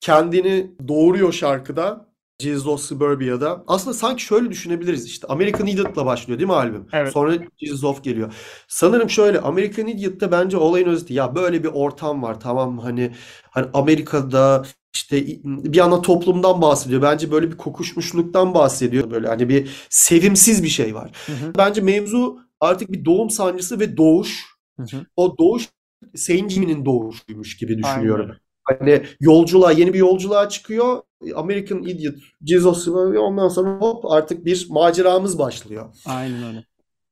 [0.00, 2.10] kendini doğuruyor şarkıda.
[2.40, 3.64] Jesus of Suburbia'da.
[3.66, 5.26] Aslında sanki şöyle düşünebiliriz işte.
[5.26, 6.86] American Idiot'la başlıyor değil mi albüm?
[6.92, 7.12] Evet.
[7.12, 8.34] Sonra Jesus of geliyor.
[8.68, 12.78] Sanırım şöyle American Idiot'ta bence olayın özeti ya böyle bir ortam var tamam?
[12.78, 13.12] Hani
[13.50, 14.62] hani Amerika'da
[14.94, 17.02] işte bir yana toplumdan bahsediyor.
[17.02, 19.10] Bence böyle bir kokuşmuşluktan bahsediyor.
[19.10, 21.12] Böyle hani bir sevimsiz bir şey var.
[21.26, 24.44] Hı hı, Bence mevzu artık bir doğum sancısı ve doğuş.
[24.76, 25.06] hı hı.
[25.16, 25.68] O doğuş
[26.14, 28.28] Saint Jimmy'nin doğuşuymuş gibi Aynen düşünüyorum.
[28.28, 28.38] öyle.
[28.64, 31.02] Hani yolculuğa, yeni bir yolculuğa çıkıyor.
[31.34, 32.14] American Idiot,
[32.46, 35.94] Jesus ondan sonra hop artık bir maceramız başlıyor.
[36.04, 36.64] Aynen öyle.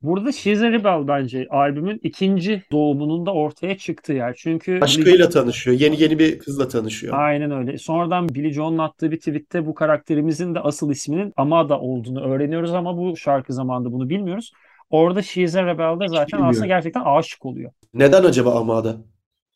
[0.02, 4.34] Burada She's a Rebel bence albümün ikinci doğumunun da ortaya çıktığı yer.
[4.38, 5.80] Çünkü Billie Aşkıyla tanışıyor.
[5.80, 7.14] Yeni yeni bir kızla tanışıyor.
[7.18, 7.78] Aynen öyle.
[7.78, 12.96] Sonradan Billie Joel'un attığı bir tweette bu karakterimizin de asıl isminin Amada olduğunu öğreniyoruz ama
[12.96, 14.52] bu şarkı zamanında bunu bilmiyoruz.
[14.90, 16.48] Orada She's a Rebel'de zaten bilmiyorum.
[16.50, 17.72] aslında gerçekten aşık oluyor.
[17.94, 18.96] Neden acaba Amada?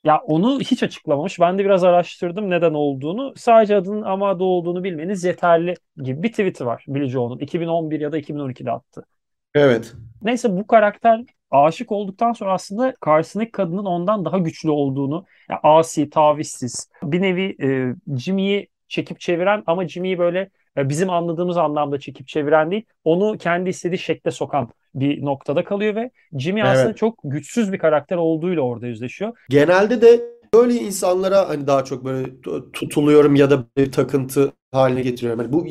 [0.04, 1.40] Ya onu hiç açıklamamış.
[1.40, 3.32] Ben de biraz araştırdım neden olduğunu.
[3.36, 7.38] Sadece adının Amada olduğunu bilmeniz yeterli gibi bir tweet'i var Billie Joel'un.
[7.38, 9.04] 2011 ya da 2012'de attı.
[9.54, 9.92] Evet.
[10.22, 16.10] Neyse bu karakter aşık olduktan sonra aslında karşısındaki kadının ondan daha güçlü olduğunu, ya asi,
[16.10, 22.28] tavizsiz, bir nevi e, Jimmy'yi çekip çeviren ama Jimmy'yi böyle e, bizim anladığımız anlamda çekip
[22.28, 26.96] çeviren değil, onu kendi istediği şekle sokan bir noktada kalıyor ve Jimmy aslında Evet.
[26.96, 29.32] çok güçsüz bir karakter olduğuyla orada yüzleşiyor.
[29.48, 30.20] Genelde de
[30.54, 35.40] böyle insanlara hani daha çok böyle tu- tutuluyorum ya da bir takıntı haline getiriyorum.
[35.40, 35.66] Hani bu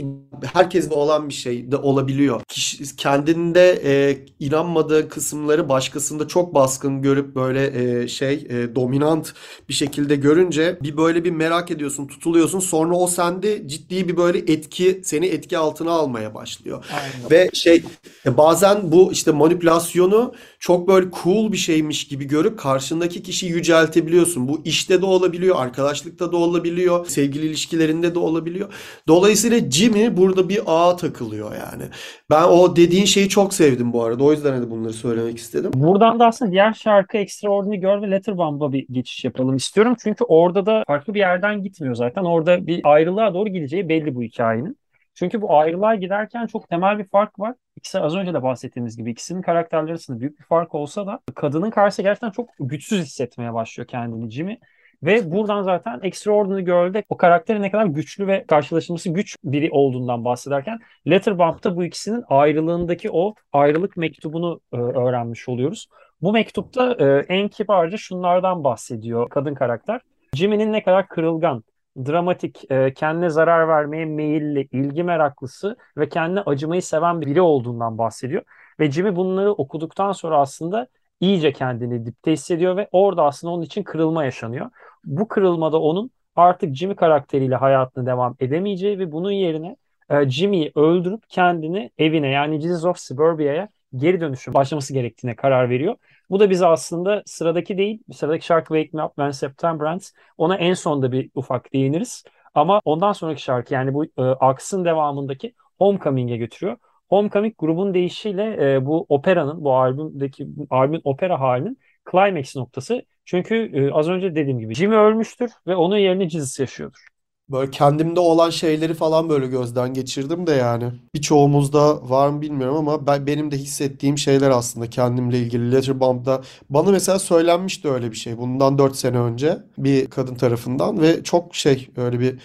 [0.53, 2.41] herkeste olan bir şey de olabiliyor.
[2.47, 9.33] Kişi kendinde e, inanmadığı kısımları başkasında çok baskın görüp böyle e, şey e, dominant
[9.69, 12.59] bir şekilde görünce bir böyle bir merak ediyorsun, tutuluyorsun.
[12.59, 16.85] Sonra o sende ciddi bir böyle etki seni etki altına almaya başlıyor.
[16.93, 17.31] Aynen.
[17.31, 17.83] Ve şey
[18.25, 24.47] e, bazen bu işte manipülasyonu çok böyle cool bir şeymiş gibi görüp karşındaki kişiyi yüceltebiliyorsun.
[24.47, 28.69] Bu işte de olabiliyor, arkadaşlıkta da olabiliyor, sevgili ilişkilerinde de olabiliyor.
[29.07, 31.83] Dolayısıyla Jimmy burada bir ağa takılıyor yani.
[32.29, 34.23] Ben o dediğin şeyi çok sevdim bu arada.
[34.23, 35.71] O yüzden hani bunları söylemek istedim.
[35.75, 39.95] Buradan da aslında diğer şarkı Extraordinary Girl ve Letterbomb'a bir geçiş yapalım istiyorum.
[40.03, 42.23] Çünkü orada da farklı bir yerden gitmiyor zaten.
[42.23, 44.77] Orada bir ayrılığa doğru gideceği belli bu hikayenin.
[45.13, 47.55] Çünkü bu ayrılığa giderken çok temel bir fark var.
[47.75, 51.69] İkisi az önce de bahsettiğimiz gibi ikisinin karakterleri arasında büyük bir fark olsa da kadının
[51.69, 54.59] karşısında gerçekten çok güçsüz hissetmeye başlıyor kendini Jimmy.
[55.03, 60.25] Ve buradan zaten Extraordinary Girl'de o karakterin ne kadar güçlü ve karşılaşılması güç biri olduğundan
[60.25, 65.87] bahsederken Letterbomb'da bu ikisinin ayrılığındaki o ayrılık mektubunu e, öğrenmiş oluyoruz.
[66.21, 70.01] Bu mektupta e, en kibarca şunlardan bahsediyor kadın karakter.
[70.33, 71.63] Jimmy'nin ne kadar kırılgan,
[71.97, 78.43] dramatik, e, kendine zarar vermeye meyilli, ilgi meraklısı ve kendine acımayı seven biri olduğundan bahsediyor.
[78.79, 80.87] Ve Jimmy bunları okuduktan sonra aslında
[81.19, 84.69] iyice kendini dipte hissediyor ve orada aslında onun için kırılma yaşanıyor.
[85.05, 89.75] Bu kırılmada onun artık Jimmy karakteriyle hayatını devam edemeyeceği ve bunun yerine
[90.09, 95.95] e, Jimmy'yi öldürüp kendini evine yani Jesus of Suburbia'ya geri dönüşüm başlaması gerektiğine karar veriyor.
[96.29, 100.11] Bu da bize aslında sıradaki değil, sıradaki şarkı Wake Me Up When September Ends.
[100.37, 102.23] Ona en sonda bir ufak değiniriz.
[102.53, 106.77] Ama ondan sonraki şarkı yani bu e, aksın devamındaki Homecoming'e götürüyor.
[107.09, 111.77] Homecoming grubun deyişiyle e, bu operanın, bu albümdeki albümün opera halinin
[112.11, 113.03] climax noktası.
[113.31, 117.07] Çünkü e, az önce dediğim gibi Jimmy ölmüştür ve onun yerine Jesus yaşıyordur.
[117.49, 120.91] Böyle kendimde olan şeyleri falan böyle gözden geçirdim de yani.
[121.15, 125.71] Birçoğumuzda var mı bilmiyorum ama ben, benim de hissettiğim şeyler aslında kendimle ilgili.
[125.71, 128.37] Letterboxd'da bana mesela söylenmişti öyle bir şey.
[128.37, 132.39] Bundan 4 sene önce bir kadın tarafından ve çok şey öyle bir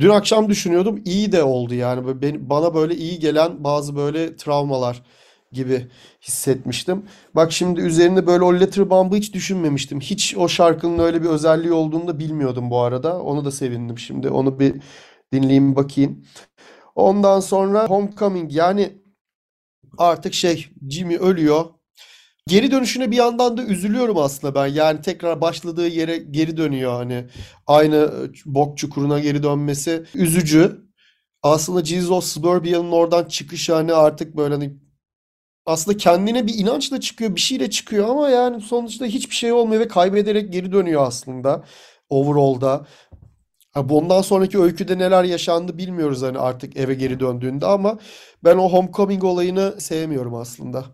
[0.00, 5.02] Dün akşam düşünüyordum iyi de oldu yani Böyle bana böyle iyi gelen bazı böyle travmalar
[5.52, 5.88] gibi
[6.22, 7.02] hissetmiştim.
[7.34, 10.00] Bak şimdi üzerinde böyle o Letterboxd'ı hiç düşünmemiştim.
[10.00, 13.22] Hiç o şarkının öyle bir özelliği olduğunu da bilmiyordum bu arada.
[13.22, 14.28] Onu da sevindim şimdi.
[14.28, 14.74] Onu bir
[15.32, 16.24] dinleyeyim bakayım.
[16.94, 18.92] Ondan sonra Homecoming yani
[19.98, 21.64] artık şey Jimmy ölüyor.
[22.48, 24.66] Geri dönüşüne bir yandan da üzülüyorum aslında ben.
[24.66, 27.24] Yani tekrar başladığı yere geri dönüyor hani.
[27.66, 30.86] Aynı e, bok çukuruna geri dönmesi üzücü.
[31.42, 34.76] Aslında Jesus Suburbia'nın oradan çıkışı hani artık böyle hani
[35.66, 39.88] aslında kendine bir inançla çıkıyor, bir şeyle çıkıyor ama yani sonuçta hiçbir şey olmuyor ve
[39.88, 41.64] kaybederek geri dönüyor aslında
[42.10, 42.86] overall'da.
[43.84, 47.98] Bundan sonraki öyküde neler yaşandı bilmiyoruz hani artık eve geri döndüğünde ama
[48.44, 50.84] ben o Homecoming olayını sevmiyorum aslında.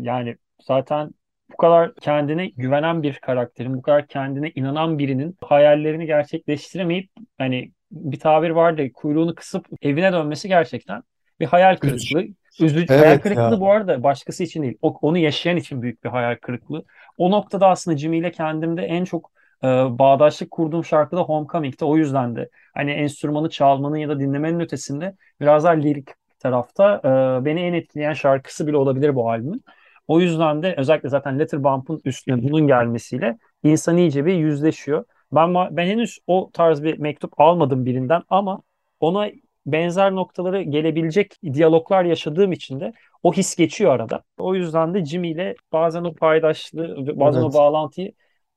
[0.00, 1.10] Yani zaten
[1.52, 8.18] bu kadar kendine güvenen bir karakterin, bu kadar kendine inanan birinin hayallerini gerçekleştiremeyip hani bir
[8.18, 11.02] tabir vardı kuyruğunu kısıp evine dönmesi gerçekten
[11.40, 12.24] bir hayal kırıklığı.
[12.60, 13.60] Üzücü, hayal Evet kırıklığı ya.
[13.60, 14.78] bu arada başkası için değil.
[14.82, 16.84] O, onu yaşayan için büyük bir hayal kırıklığı.
[17.18, 19.30] O noktada aslında Jimmy ile kendimde en çok
[19.64, 19.66] e,
[19.98, 21.84] bağdaşlık kurduğum şarkı da Homecoming'de.
[21.84, 27.44] O yüzden de hani enstrümanı çalmanın ya da dinlemenin ötesinde biraz daha lirik tarafta e,
[27.44, 29.62] beni en etkileyen şarkısı bile olabilir bu albümün.
[30.08, 35.04] O yüzden de özellikle zaten Letterboxd'un üstüne bunun gelmesiyle insan iyice bir yüzleşiyor.
[35.32, 38.62] Ben ben henüz o tarz bir mektup almadım birinden ama
[39.00, 39.28] ona
[39.72, 44.22] benzer noktaları gelebilecek diyaloglar yaşadığım için de o his geçiyor arada.
[44.38, 47.54] O yüzden de Jimmy ile bazen o paydaşlığı, bazen o Evet.
[47.54, 48.12] bağlantıyı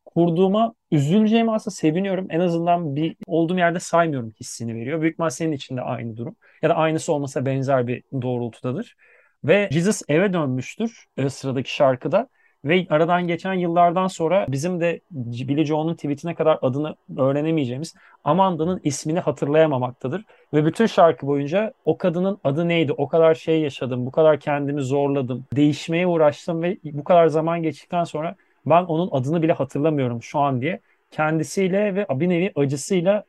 [0.06, 2.28] kurduğuma üzüleceğimi aslında seviniyorum.
[2.30, 5.02] En azından bir olduğum yerde saymıyorum hissini veriyor.
[5.02, 6.36] Büyük ihtimal senin için de aynı durum.
[6.62, 8.96] Ya da aynısı olmasa benzer bir doğrultudadır.
[9.44, 12.30] Ve Jesus eve dönmüştür e, sıradaki şarkıda.
[12.66, 19.20] Ve aradan geçen yıllardan sonra bizim de Billie Joe'nun tweetine kadar adını öğrenemeyeceğimiz Amanda'nın ismini
[19.20, 20.26] hatırlayamamaktadır.
[20.54, 22.94] Ve bütün şarkı boyunca o kadının adı neydi?
[22.94, 28.04] O kadar şey yaşadım, bu kadar kendimi zorladım, değişmeye uğraştım ve bu kadar zaman geçtikten
[28.04, 30.80] sonra ben onun adını bile hatırlamıyorum şu an diye.
[31.12, 33.24] Kendisiyle ve bir nevi acısıyla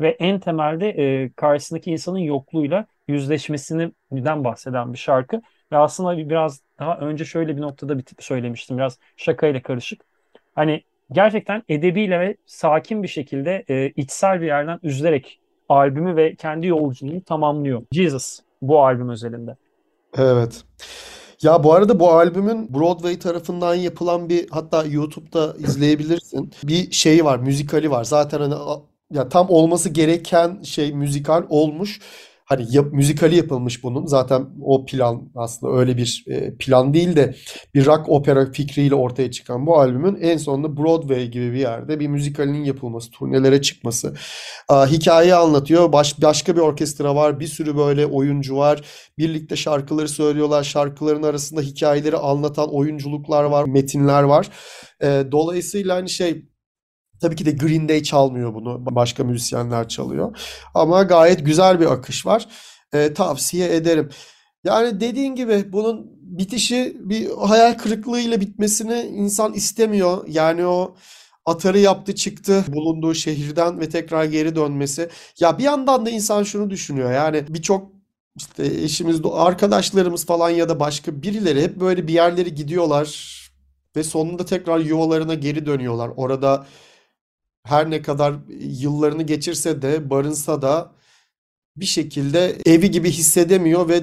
[0.00, 5.42] ve en temelde e, karşısındaki insanın yokluğuyla yüzleşmesinden bahseden bir şarkı.
[5.72, 10.00] Ve aslında biraz daha önce şöyle bir noktada bir söylemiştim biraz şakayla karışık.
[10.54, 16.66] Hani gerçekten edebiyle ve sakin bir şekilde e, içsel bir yerden üzülerek albümü ve kendi
[16.66, 17.82] yolculuğunu tamamlıyor.
[17.92, 19.56] Jesus bu albüm özelinde.
[20.16, 20.64] Evet.
[21.42, 26.52] Ya bu arada bu albümün Broadway tarafından yapılan bir hatta YouTube'da izleyebilirsin.
[26.62, 28.04] Bir şey var, müzikali var.
[28.04, 28.54] Zaten hani
[29.12, 32.00] ya tam olması gereken şey müzikal olmuş.
[32.48, 34.06] Hani yap, müzikali yapılmış bunun.
[34.06, 37.34] Zaten o plan aslında öyle bir e, plan değil de
[37.74, 42.06] bir rock opera fikriyle ortaya çıkan bu albümün en sonunda Broadway gibi bir yerde bir
[42.06, 44.14] müzikalinin yapılması, turnelere çıkması.
[44.68, 45.92] Aa, hikayeyi anlatıyor.
[45.92, 47.40] Baş, başka bir orkestra var.
[47.40, 48.82] Bir sürü böyle oyuncu var.
[49.18, 50.64] Birlikte şarkıları söylüyorlar.
[50.64, 54.48] Şarkıların arasında hikayeleri anlatan oyunculuklar var, metinler var.
[55.02, 56.44] E, dolayısıyla hani şey
[57.20, 58.86] Tabii ki de Green Day çalmıyor bunu.
[58.90, 60.38] Başka müzisyenler çalıyor.
[60.74, 62.48] Ama gayet güzel bir akış var.
[62.92, 64.10] E, tavsiye ederim.
[64.64, 70.24] Yani dediğin gibi bunun bitişi bir hayal kırıklığıyla bitmesini insan istemiyor.
[70.28, 70.96] Yani o
[71.46, 75.08] atarı yaptı çıktı bulunduğu şehirden ve tekrar geri dönmesi.
[75.40, 77.12] Ya bir yandan da insan şunu düşünüyor.
[77.12, 77.92] Yani birçok
[78.36, 83.38] işte eşimiz, arkadaşlarımız falan ya da başka birileri hep böyle bir yerlere gidiyorlar
[83.96, 86.10] ve sonunda tekrar yuvalarına geri dönüyorlar.
[86.16, 86.66] Orada
[87.68, 90.92] her ne kadar yıllarını geçirse de barınsa da
[91.76, 94.02] bir şekilde evi gibi hissedemiyor ve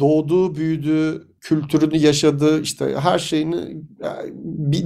[0.00, 3.56] doğduğu, büyüdüğü, kültürünü yaşadığı işte her şeyini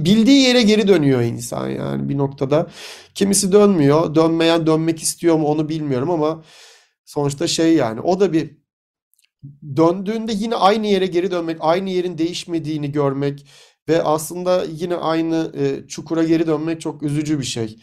[0.05, 2.67] bildiği yere geri dönüyor insan yani bir noktada.
[3.15, 4.15] Kimisi dönmüyor.
[4.15, 6.43] Dönmeyen dönmek istiyor mu onu bilmiyorum ama
[7.05, 8.57] sonuçta şey yani o da bir
[9.77, 13.45] döndüğünde yine aynı yere geri dönmek, aynı yerin değişmediğini görmek
[13.89, 17.79] ve aslında yine aynı e, çukura geri dönmek çok üzücü bir şey.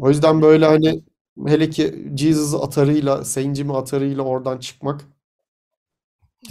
[0.00, 1.04] O yüzden böyle hani
[1.46, 5.04] hele ki Jesus atarıyla, Saint atarıyla oradan çıkmak,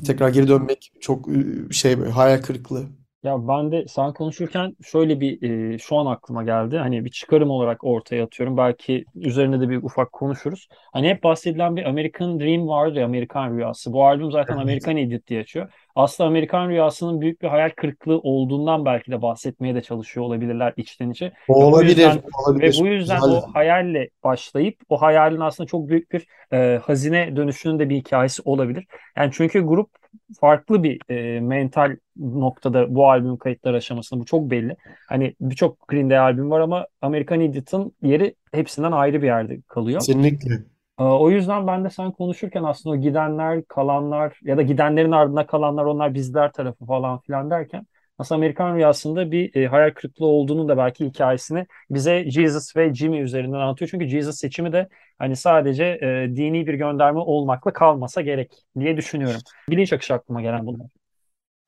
[0.05, 1.27] tekrar geri dönmek çok
[1.71, 2.85] şey böyle hayal kırıklığı.
[3.23, 5.41] Ya ben de sen konuşurken şöyle bir
[5.73, 6.77] e, şu an aklıma geldi.
[6.77, 8.57] Hani bir çıkarım olarak ortaya atıyorum.
[8.57, 10.67] Belki üzerine de bir ufak konuşuruz.
[10.93, 13.93] Hani hep bahsedilen bir American Dream vardı ya Amerikan Rüyası.
[13.93, 15.71] Bu albüm zaten Amerikan Idiot diye açıyor.
[15.95, 21.09] Aslında Amerikan Rüyası'nın büyük bir hayal kırıklığı olduğundan belki de bahsetmeye de çalışıyor olabilirler içten
[21.09, 21.25] içe.
[21.25, 22.23] Ve bu Olabilir, yüzden
[22.61, 22.77] ve olabilir.
[22.79, 23.37] bu yüzden Güzel.
[23.37, 28.41] o hayalle başlayıp o hayalin aslında çok büyük bir e, hazine dönüşünün de bir hikayesi
[28.45, 28.87] olabilir.
[29.17, 30.00] Yani çünkü grup
[30.39, 34.75] farklı bir e, mental noktada bu albüm kayıtları aşamasında bu çok belli.
[35.09, 39.99] Hani birçok Green Day albüm var ama American Idiot'ın yeri hepsinden ayrı bir yerde kalıyor.
[39.99, 40.53] Kesinlikle.
[40.99, 45.45] Ee, O yüzden ben de sen konuşurken aslında o gidenler, kalanlar ya da gidenlerin ardında
[45.45, 47.85] kalanlar onlar bizler tarafı falan filan derken
[48.17, 53.21] aslında Amerikan Rüyası'nda bir e, hayal kırıklığı olduğunu da belki hikayesini bize Jesus ve Jimmy
[53.21, 53.89] üzerinden anlatıyor.
[53.91, 59.41] Çünkü Jesus seçimi de hani sadece e, dini bir gönderme olmakla kalmasa gerek diye düşünüyorum.
[59.69, 60.87] Bilinç akışı aklıma gelen bunlar.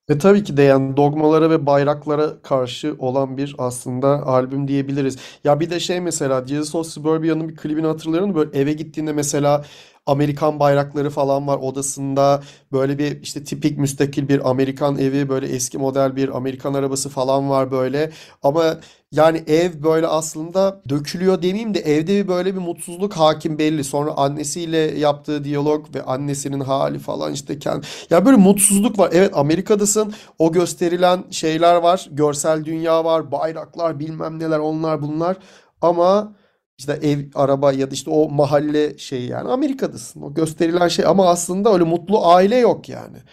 [0.09, 5.17] Ve tabii ki de yani dogmalara ve bayraklara karşı olan bir aslında albüm diyebiliriz.
[5.43, 8.35] Ya bir de şey mesela Jesus of Suburbia'nın bir klibini hatırlıyorum.
[8.35, 9.65] Böyle eve gittiğinde mesela
[10.05, 12.43] Amerikan bayrakları falan var odasında.
[12.71, 17.49] Böyle bir işte tipik müstakil bir Amerikan evi, böyle eski model bir Amerikan arabası falan
[17.49, 18.11] var böyle.
[18.43, 18.79] Ama
[19.11, 23.83] yani ev böyle aslında dökülüyor demeyeyim de evde bir böyle bir mutsuzluk hakim belli.
[23.83, 29.09] Sonra annesiyle yaptığı diyalog ve annesinin hali falan işte kendi ya böyle mutsuzluk var.
[29.13, 30.13] Evet Amerika'dasın.
[30.39, 32.07] O gösterilen şeyler var.
[32.11, 33.31] Görsel dünya var.
[33.31, 35.37] Bayraklar bilmem neler onlar bunlar.
[35.81, 36.33] Ama
[36.77, 40.21] işte ev, araba ya da işte o mahalle şeyi yani Amerika'dasın.
[40.21, 43.17] O gösterilen şey ama aslında öyle mutlu aile yok yani.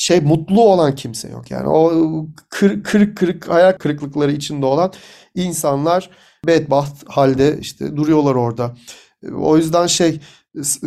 [0.00, 1.68] Şey mutlu olan kimse yok yani.
[1.68, 1.92] O
[2.50, 4.92] kır, kırık kırık hayal kırıklıkları içinde olan
[5.34, 6.10] insanlar
[6.46, 8.76] bedbaht halde işte duruyorlar orada.
[9.36, 10.20] O yüzden şey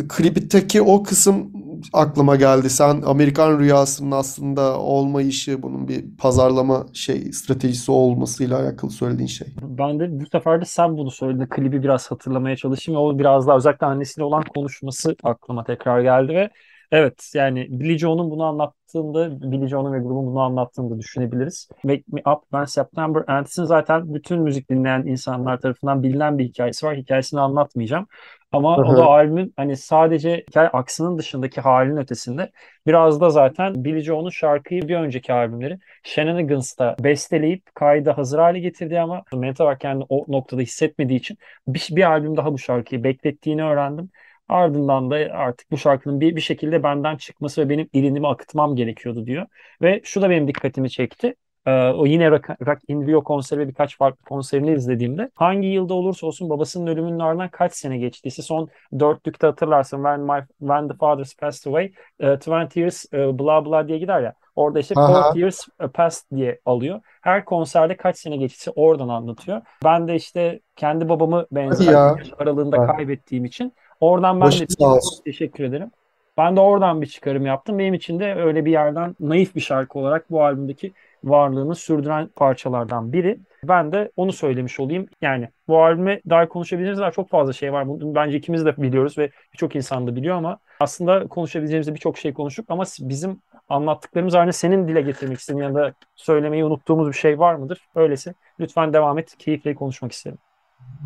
[0.08, 1.52] klipteki o kısım
[1.92, 2.70] aklıma geldi.
[2.70, 9.48] Sen Amerikan rüyasının aslında olmayışı, bunun bir pazarlama şey stratejisi olmasıyla alakalı söylediğin şey.
[9.62, 13.00] Ben de bu sefer de sen bunu söylediğinde klibi biraz hatırlamaya çalışayım.
[13.00, 16.50] O biraz daha özellikle annesiyle olan konuşması aklıma tekrar geldi ve
[16.92, 21.68] evet yani Billie Joe'nun bunu anlattığında Billie Joe'nun ve grubun bunu anlattığını da düşünebiliriz.
[21.82, 26.86] Wake Me Up When September Ends'in zaten bütün müzik dinleyen insanlar tarafından bilinen bir hikayesi
[26.86, 26.96] var.
[26.96, 28.06] Hikayesini anlatmayacağım.
[28.52, 32.52] Ama Hı o da albümün hani sadece hikaye aksının dışındaki halinin ötesinde
[32.86, 39.00] biraz da zaten Billie Joe'nun şarkıyı bir önceki albümleri Shenanigans'ta besteleyip kayda hazır hale getirdiği
[39.00, 43.64] ama mental olarak kendini o noktada hissetmediği için bir, bir albüm daha bu şarkıyı beklettiğini
[43.64, 44.10] öğrendim.
[44.48, 49.26] Ardından da artık bu şarkının bir, bir şekilde benden çıkması ve benim ilinimi akıtmam gerekiyordu
[49.26, 49.46] diyor.
[49.82, 51.34] Ve şu da benim dikkatimi çekti.
[51.66, 55.94] Ee, o yine Rock, Rock in Rio konseri ve birkaç farklı konserini izlediğimde hangi yılda
[55.94, 58.68] olursa olsun babasının ölümünün ardından kaç sene geçtiyse son
[59.00, 63.88] dörtlükte hatırlarsın When, my, when the Fathers Passed Away e, 20 Years e, blah blah
[63.88, 65.32] diye gider ya orada işte 40 Aha.
[65.36, 67.00] Years Past diye alıyor.
[67.20, 69.60] Her konserde kaç sene geçtiyse oradan anlatıyor.
[69.84, 72.16] Ben de işte kendi babamı benzer ya.
[72.38, 72.96] aralığında Ha.
[72.96, 75.24] kaybettiğim için Oradan ben Başın de olsun.
[75.24, 75.90] teşekkür ederim.
[76.36, 77.78] Ben de oradan bir çıkarım yaptım.
[77.78, 80.92] Benim için de öyle bir yerden naif bir şarkı olarak bu albümdeki
[81.24, 83.40] varlığını sürdüren parçalardan biri.
[83.64, 85.06] Ben de onu söylemiş olayım.
[85.20, 87.88] Yani bu albüme dair konuşabileceğimiz daha çok fazla şey var.
[87.88, 92.32] Bunu bence ikimiz de biliyoruz ve birçok insan da biliyor ama aslında konuşabileceğimiz birçok şey
[92.32, 97.38] konuştuk ama bizim anlattıklarımız aynı senin dile getirmek istediğin ya da söylemeyi unuttuğumuz bir şey
[97.38, 97.88] var mıdır?
[97.94, 99.34] Öyleyse lütfen devam et.
[99.38, 100.38] Keyifle konuşmak isterim.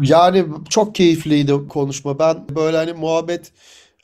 [0.02, 2.18] Yani çok keyifliydi konuşma.
[2.18, 3.52] Ben böyle hani muhabbet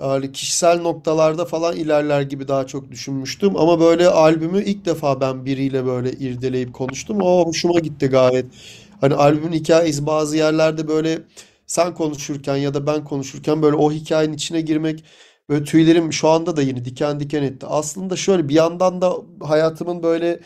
[0.03, 3.57] yani kişisel noktalarda falan ilerler gibi daha çok düşünmüştüm.
[3.57, 7.19] Ama böyle albümü ilk defa ben biriyle böyle irdeleyip konuştum.
[7.23, 8.47] O hoşuma gitti gayet.
[9.01, 11.19] Hani albümün hikayesi bazı yerlerde böyle
[11.67, 15.05] sen konuşurken ya da ben konuşurken böyle o hikayenin içine girmek
[15.49, 17.67] böyle tüylerim şu anda da yine diken diken etti.
[17.67, 20.41] Aslında şöyle bir yandan da hayatımın böyle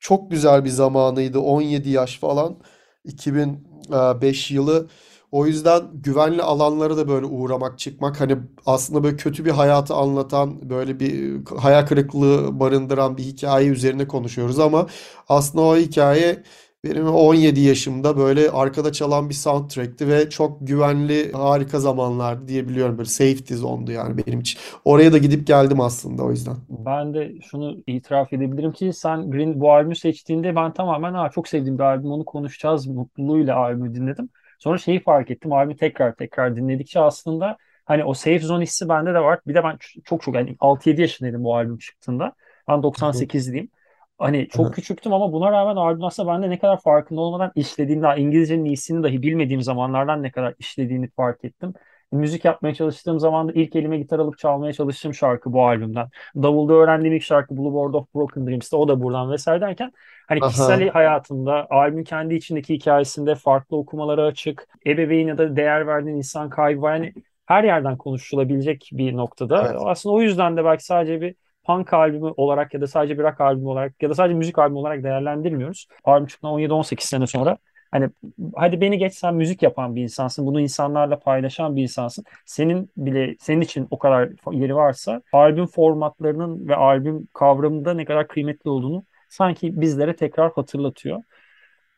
[0.00, 1.40] çok güzel bir zamanıydı.
[1.40, 2.56] 17 yaş falan.
[3.04, 4.88] 2005 yılı.
[5.32, 10.70] O yüzden güvenli alanlara da böyle uğramak, çıkmak hani aslında böyle kötü bir hayatı anlatan,
[10.70, 14.86] böyle bir hayal kırıklığı barındıran bir hikaye üzerine konuşuyoruz ama
[15.28, 16.42] aslında o hikaye
[16.84, 22.98] benim 17 yaşımda böyle arkada çalan bir soundtrack'ti ve çok güvenli, harika zamanlardı diyebiliyorum.
[22.98, 24.60] Böyle safety zone'du yani benim için.
[24.84, 26.56] Oraya da gidip geldim aslında o yüzden.
[26.68, 31.48] Ben de şunu itiraf edebilirim ki sen Green bu albümü seçtiğinde ben tamamen ha, çok
[31.48, 34.28] sevdiğim bir albüm onu konuşacağız mutluluğuyla albümü dinledim.
[34.58, 39.14] Sonra şeyi fark ettim albümü tekrar tekrar dinledikçe aslında hani o safe zone hissi bende
[39.14, 39.40] de var.
[39.46, 42.32] Bir de ben çok çok yani 6-7 yaşındaydım bu albüm çıktığında.
[42.68, 43.70] Ben 98'liyim.
[44.18, 48.16] Hani çok küçüktüm ama buna rağmen albüm aslında bende ne kadar farkında olmadan işlediğini daha
[48.16, 51.74] İngilizcenin iyisini dahi bilmediğim zamanlardan ne kadar işlediğini fark ettim.
[52.12, 56.08] Müzik yapmaya çalıştığım zaman da ilk elime gitar alıp çalmaya çalıştığım şarkı bu albümden.
[56.36, 59.92] Davulda öğrendiğim ilk şarkı Blue World of Broken Dreams'te o da buradan vesaire derken
[60.28, 65.86] hani kişisel Aha, hayatında albümün kendi içindeki hikayesinde farklı okumalara açık, ebeveyn ya da değer
[65.86, 66.94] verdiğin insan kaybı var.
[66.94, 67.12] Yani
[67.46, 69.68] her yerden konuşulabilecek bir noktada.
[69.70, 69.80] evet.
[69.84, 71.34] Aslında o yüzden de belki sadece bir
[71.64, 74.78] punk albümü olarak ya da sadece bir rock albümü olarak ya da sadece müzik albümü
[74.78, 75.88] olarak değerlendirmiyoruz.
[76.04, 77.58] Albüm çıktıktan 17-18 sene sonra
[77.90, 78.10] hani
[78.56, 80.46] hadi beni geç sen müzik yapan bir insansın.
[80.46, 82.24] Bunu insanlarla paylaşan bir insansın.
[82.46, 88.28] Senin bile senin için o kadar yeri varsa albüm formatlarının ve albüm kavramında ne kadar
[88.28, 91.22] kıymetli olduğunu sanki bizlere tekrar hatırlatıyor.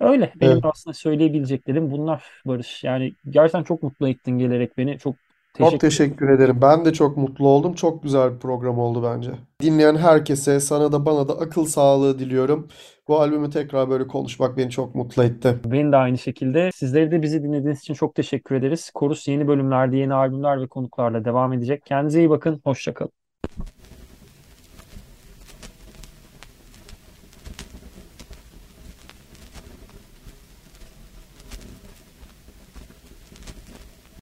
[0.01, 0.33] Öyle.
[0.37, 0.63] Benim Evet.
[0.63, 2.85] aslında söyleyebileceklerim bunlar Barış.
[2.85, 4.99] Yani gerçekten çok mutlu ettin gelerek beni.
[4.99, 5.17] Çok
[5.59, 6.19] Çok teşekkür ederim.
[6.19, 6.59] teşekkür ederim.
[6.63, 7.75] Ben de çok mutlu oldum.
[7.75, 9.33] Çok güzel bir program oldu bence.
[9.63, 12.69] Dinleyen herkese, sana da bana da akıl sağlığı diliyorum.
[13.09, 15.57] Bu albümü tekrar böyle konuşmak beni çok mutlu etti.
[15.65, 16.71] Beni de aynı şekilde.
[16.73, 18.91] Sizleri de bizi dinlediğiniz için çok teşekkür ederiz.
[18.95, 21.87] Korus yeni bölümlerde, yeni albümler ve konuklarla devam edecek.
[21.87, 22.61] Kendinize iyi bakın.
[22.65, 23.13] Hoşça kalın.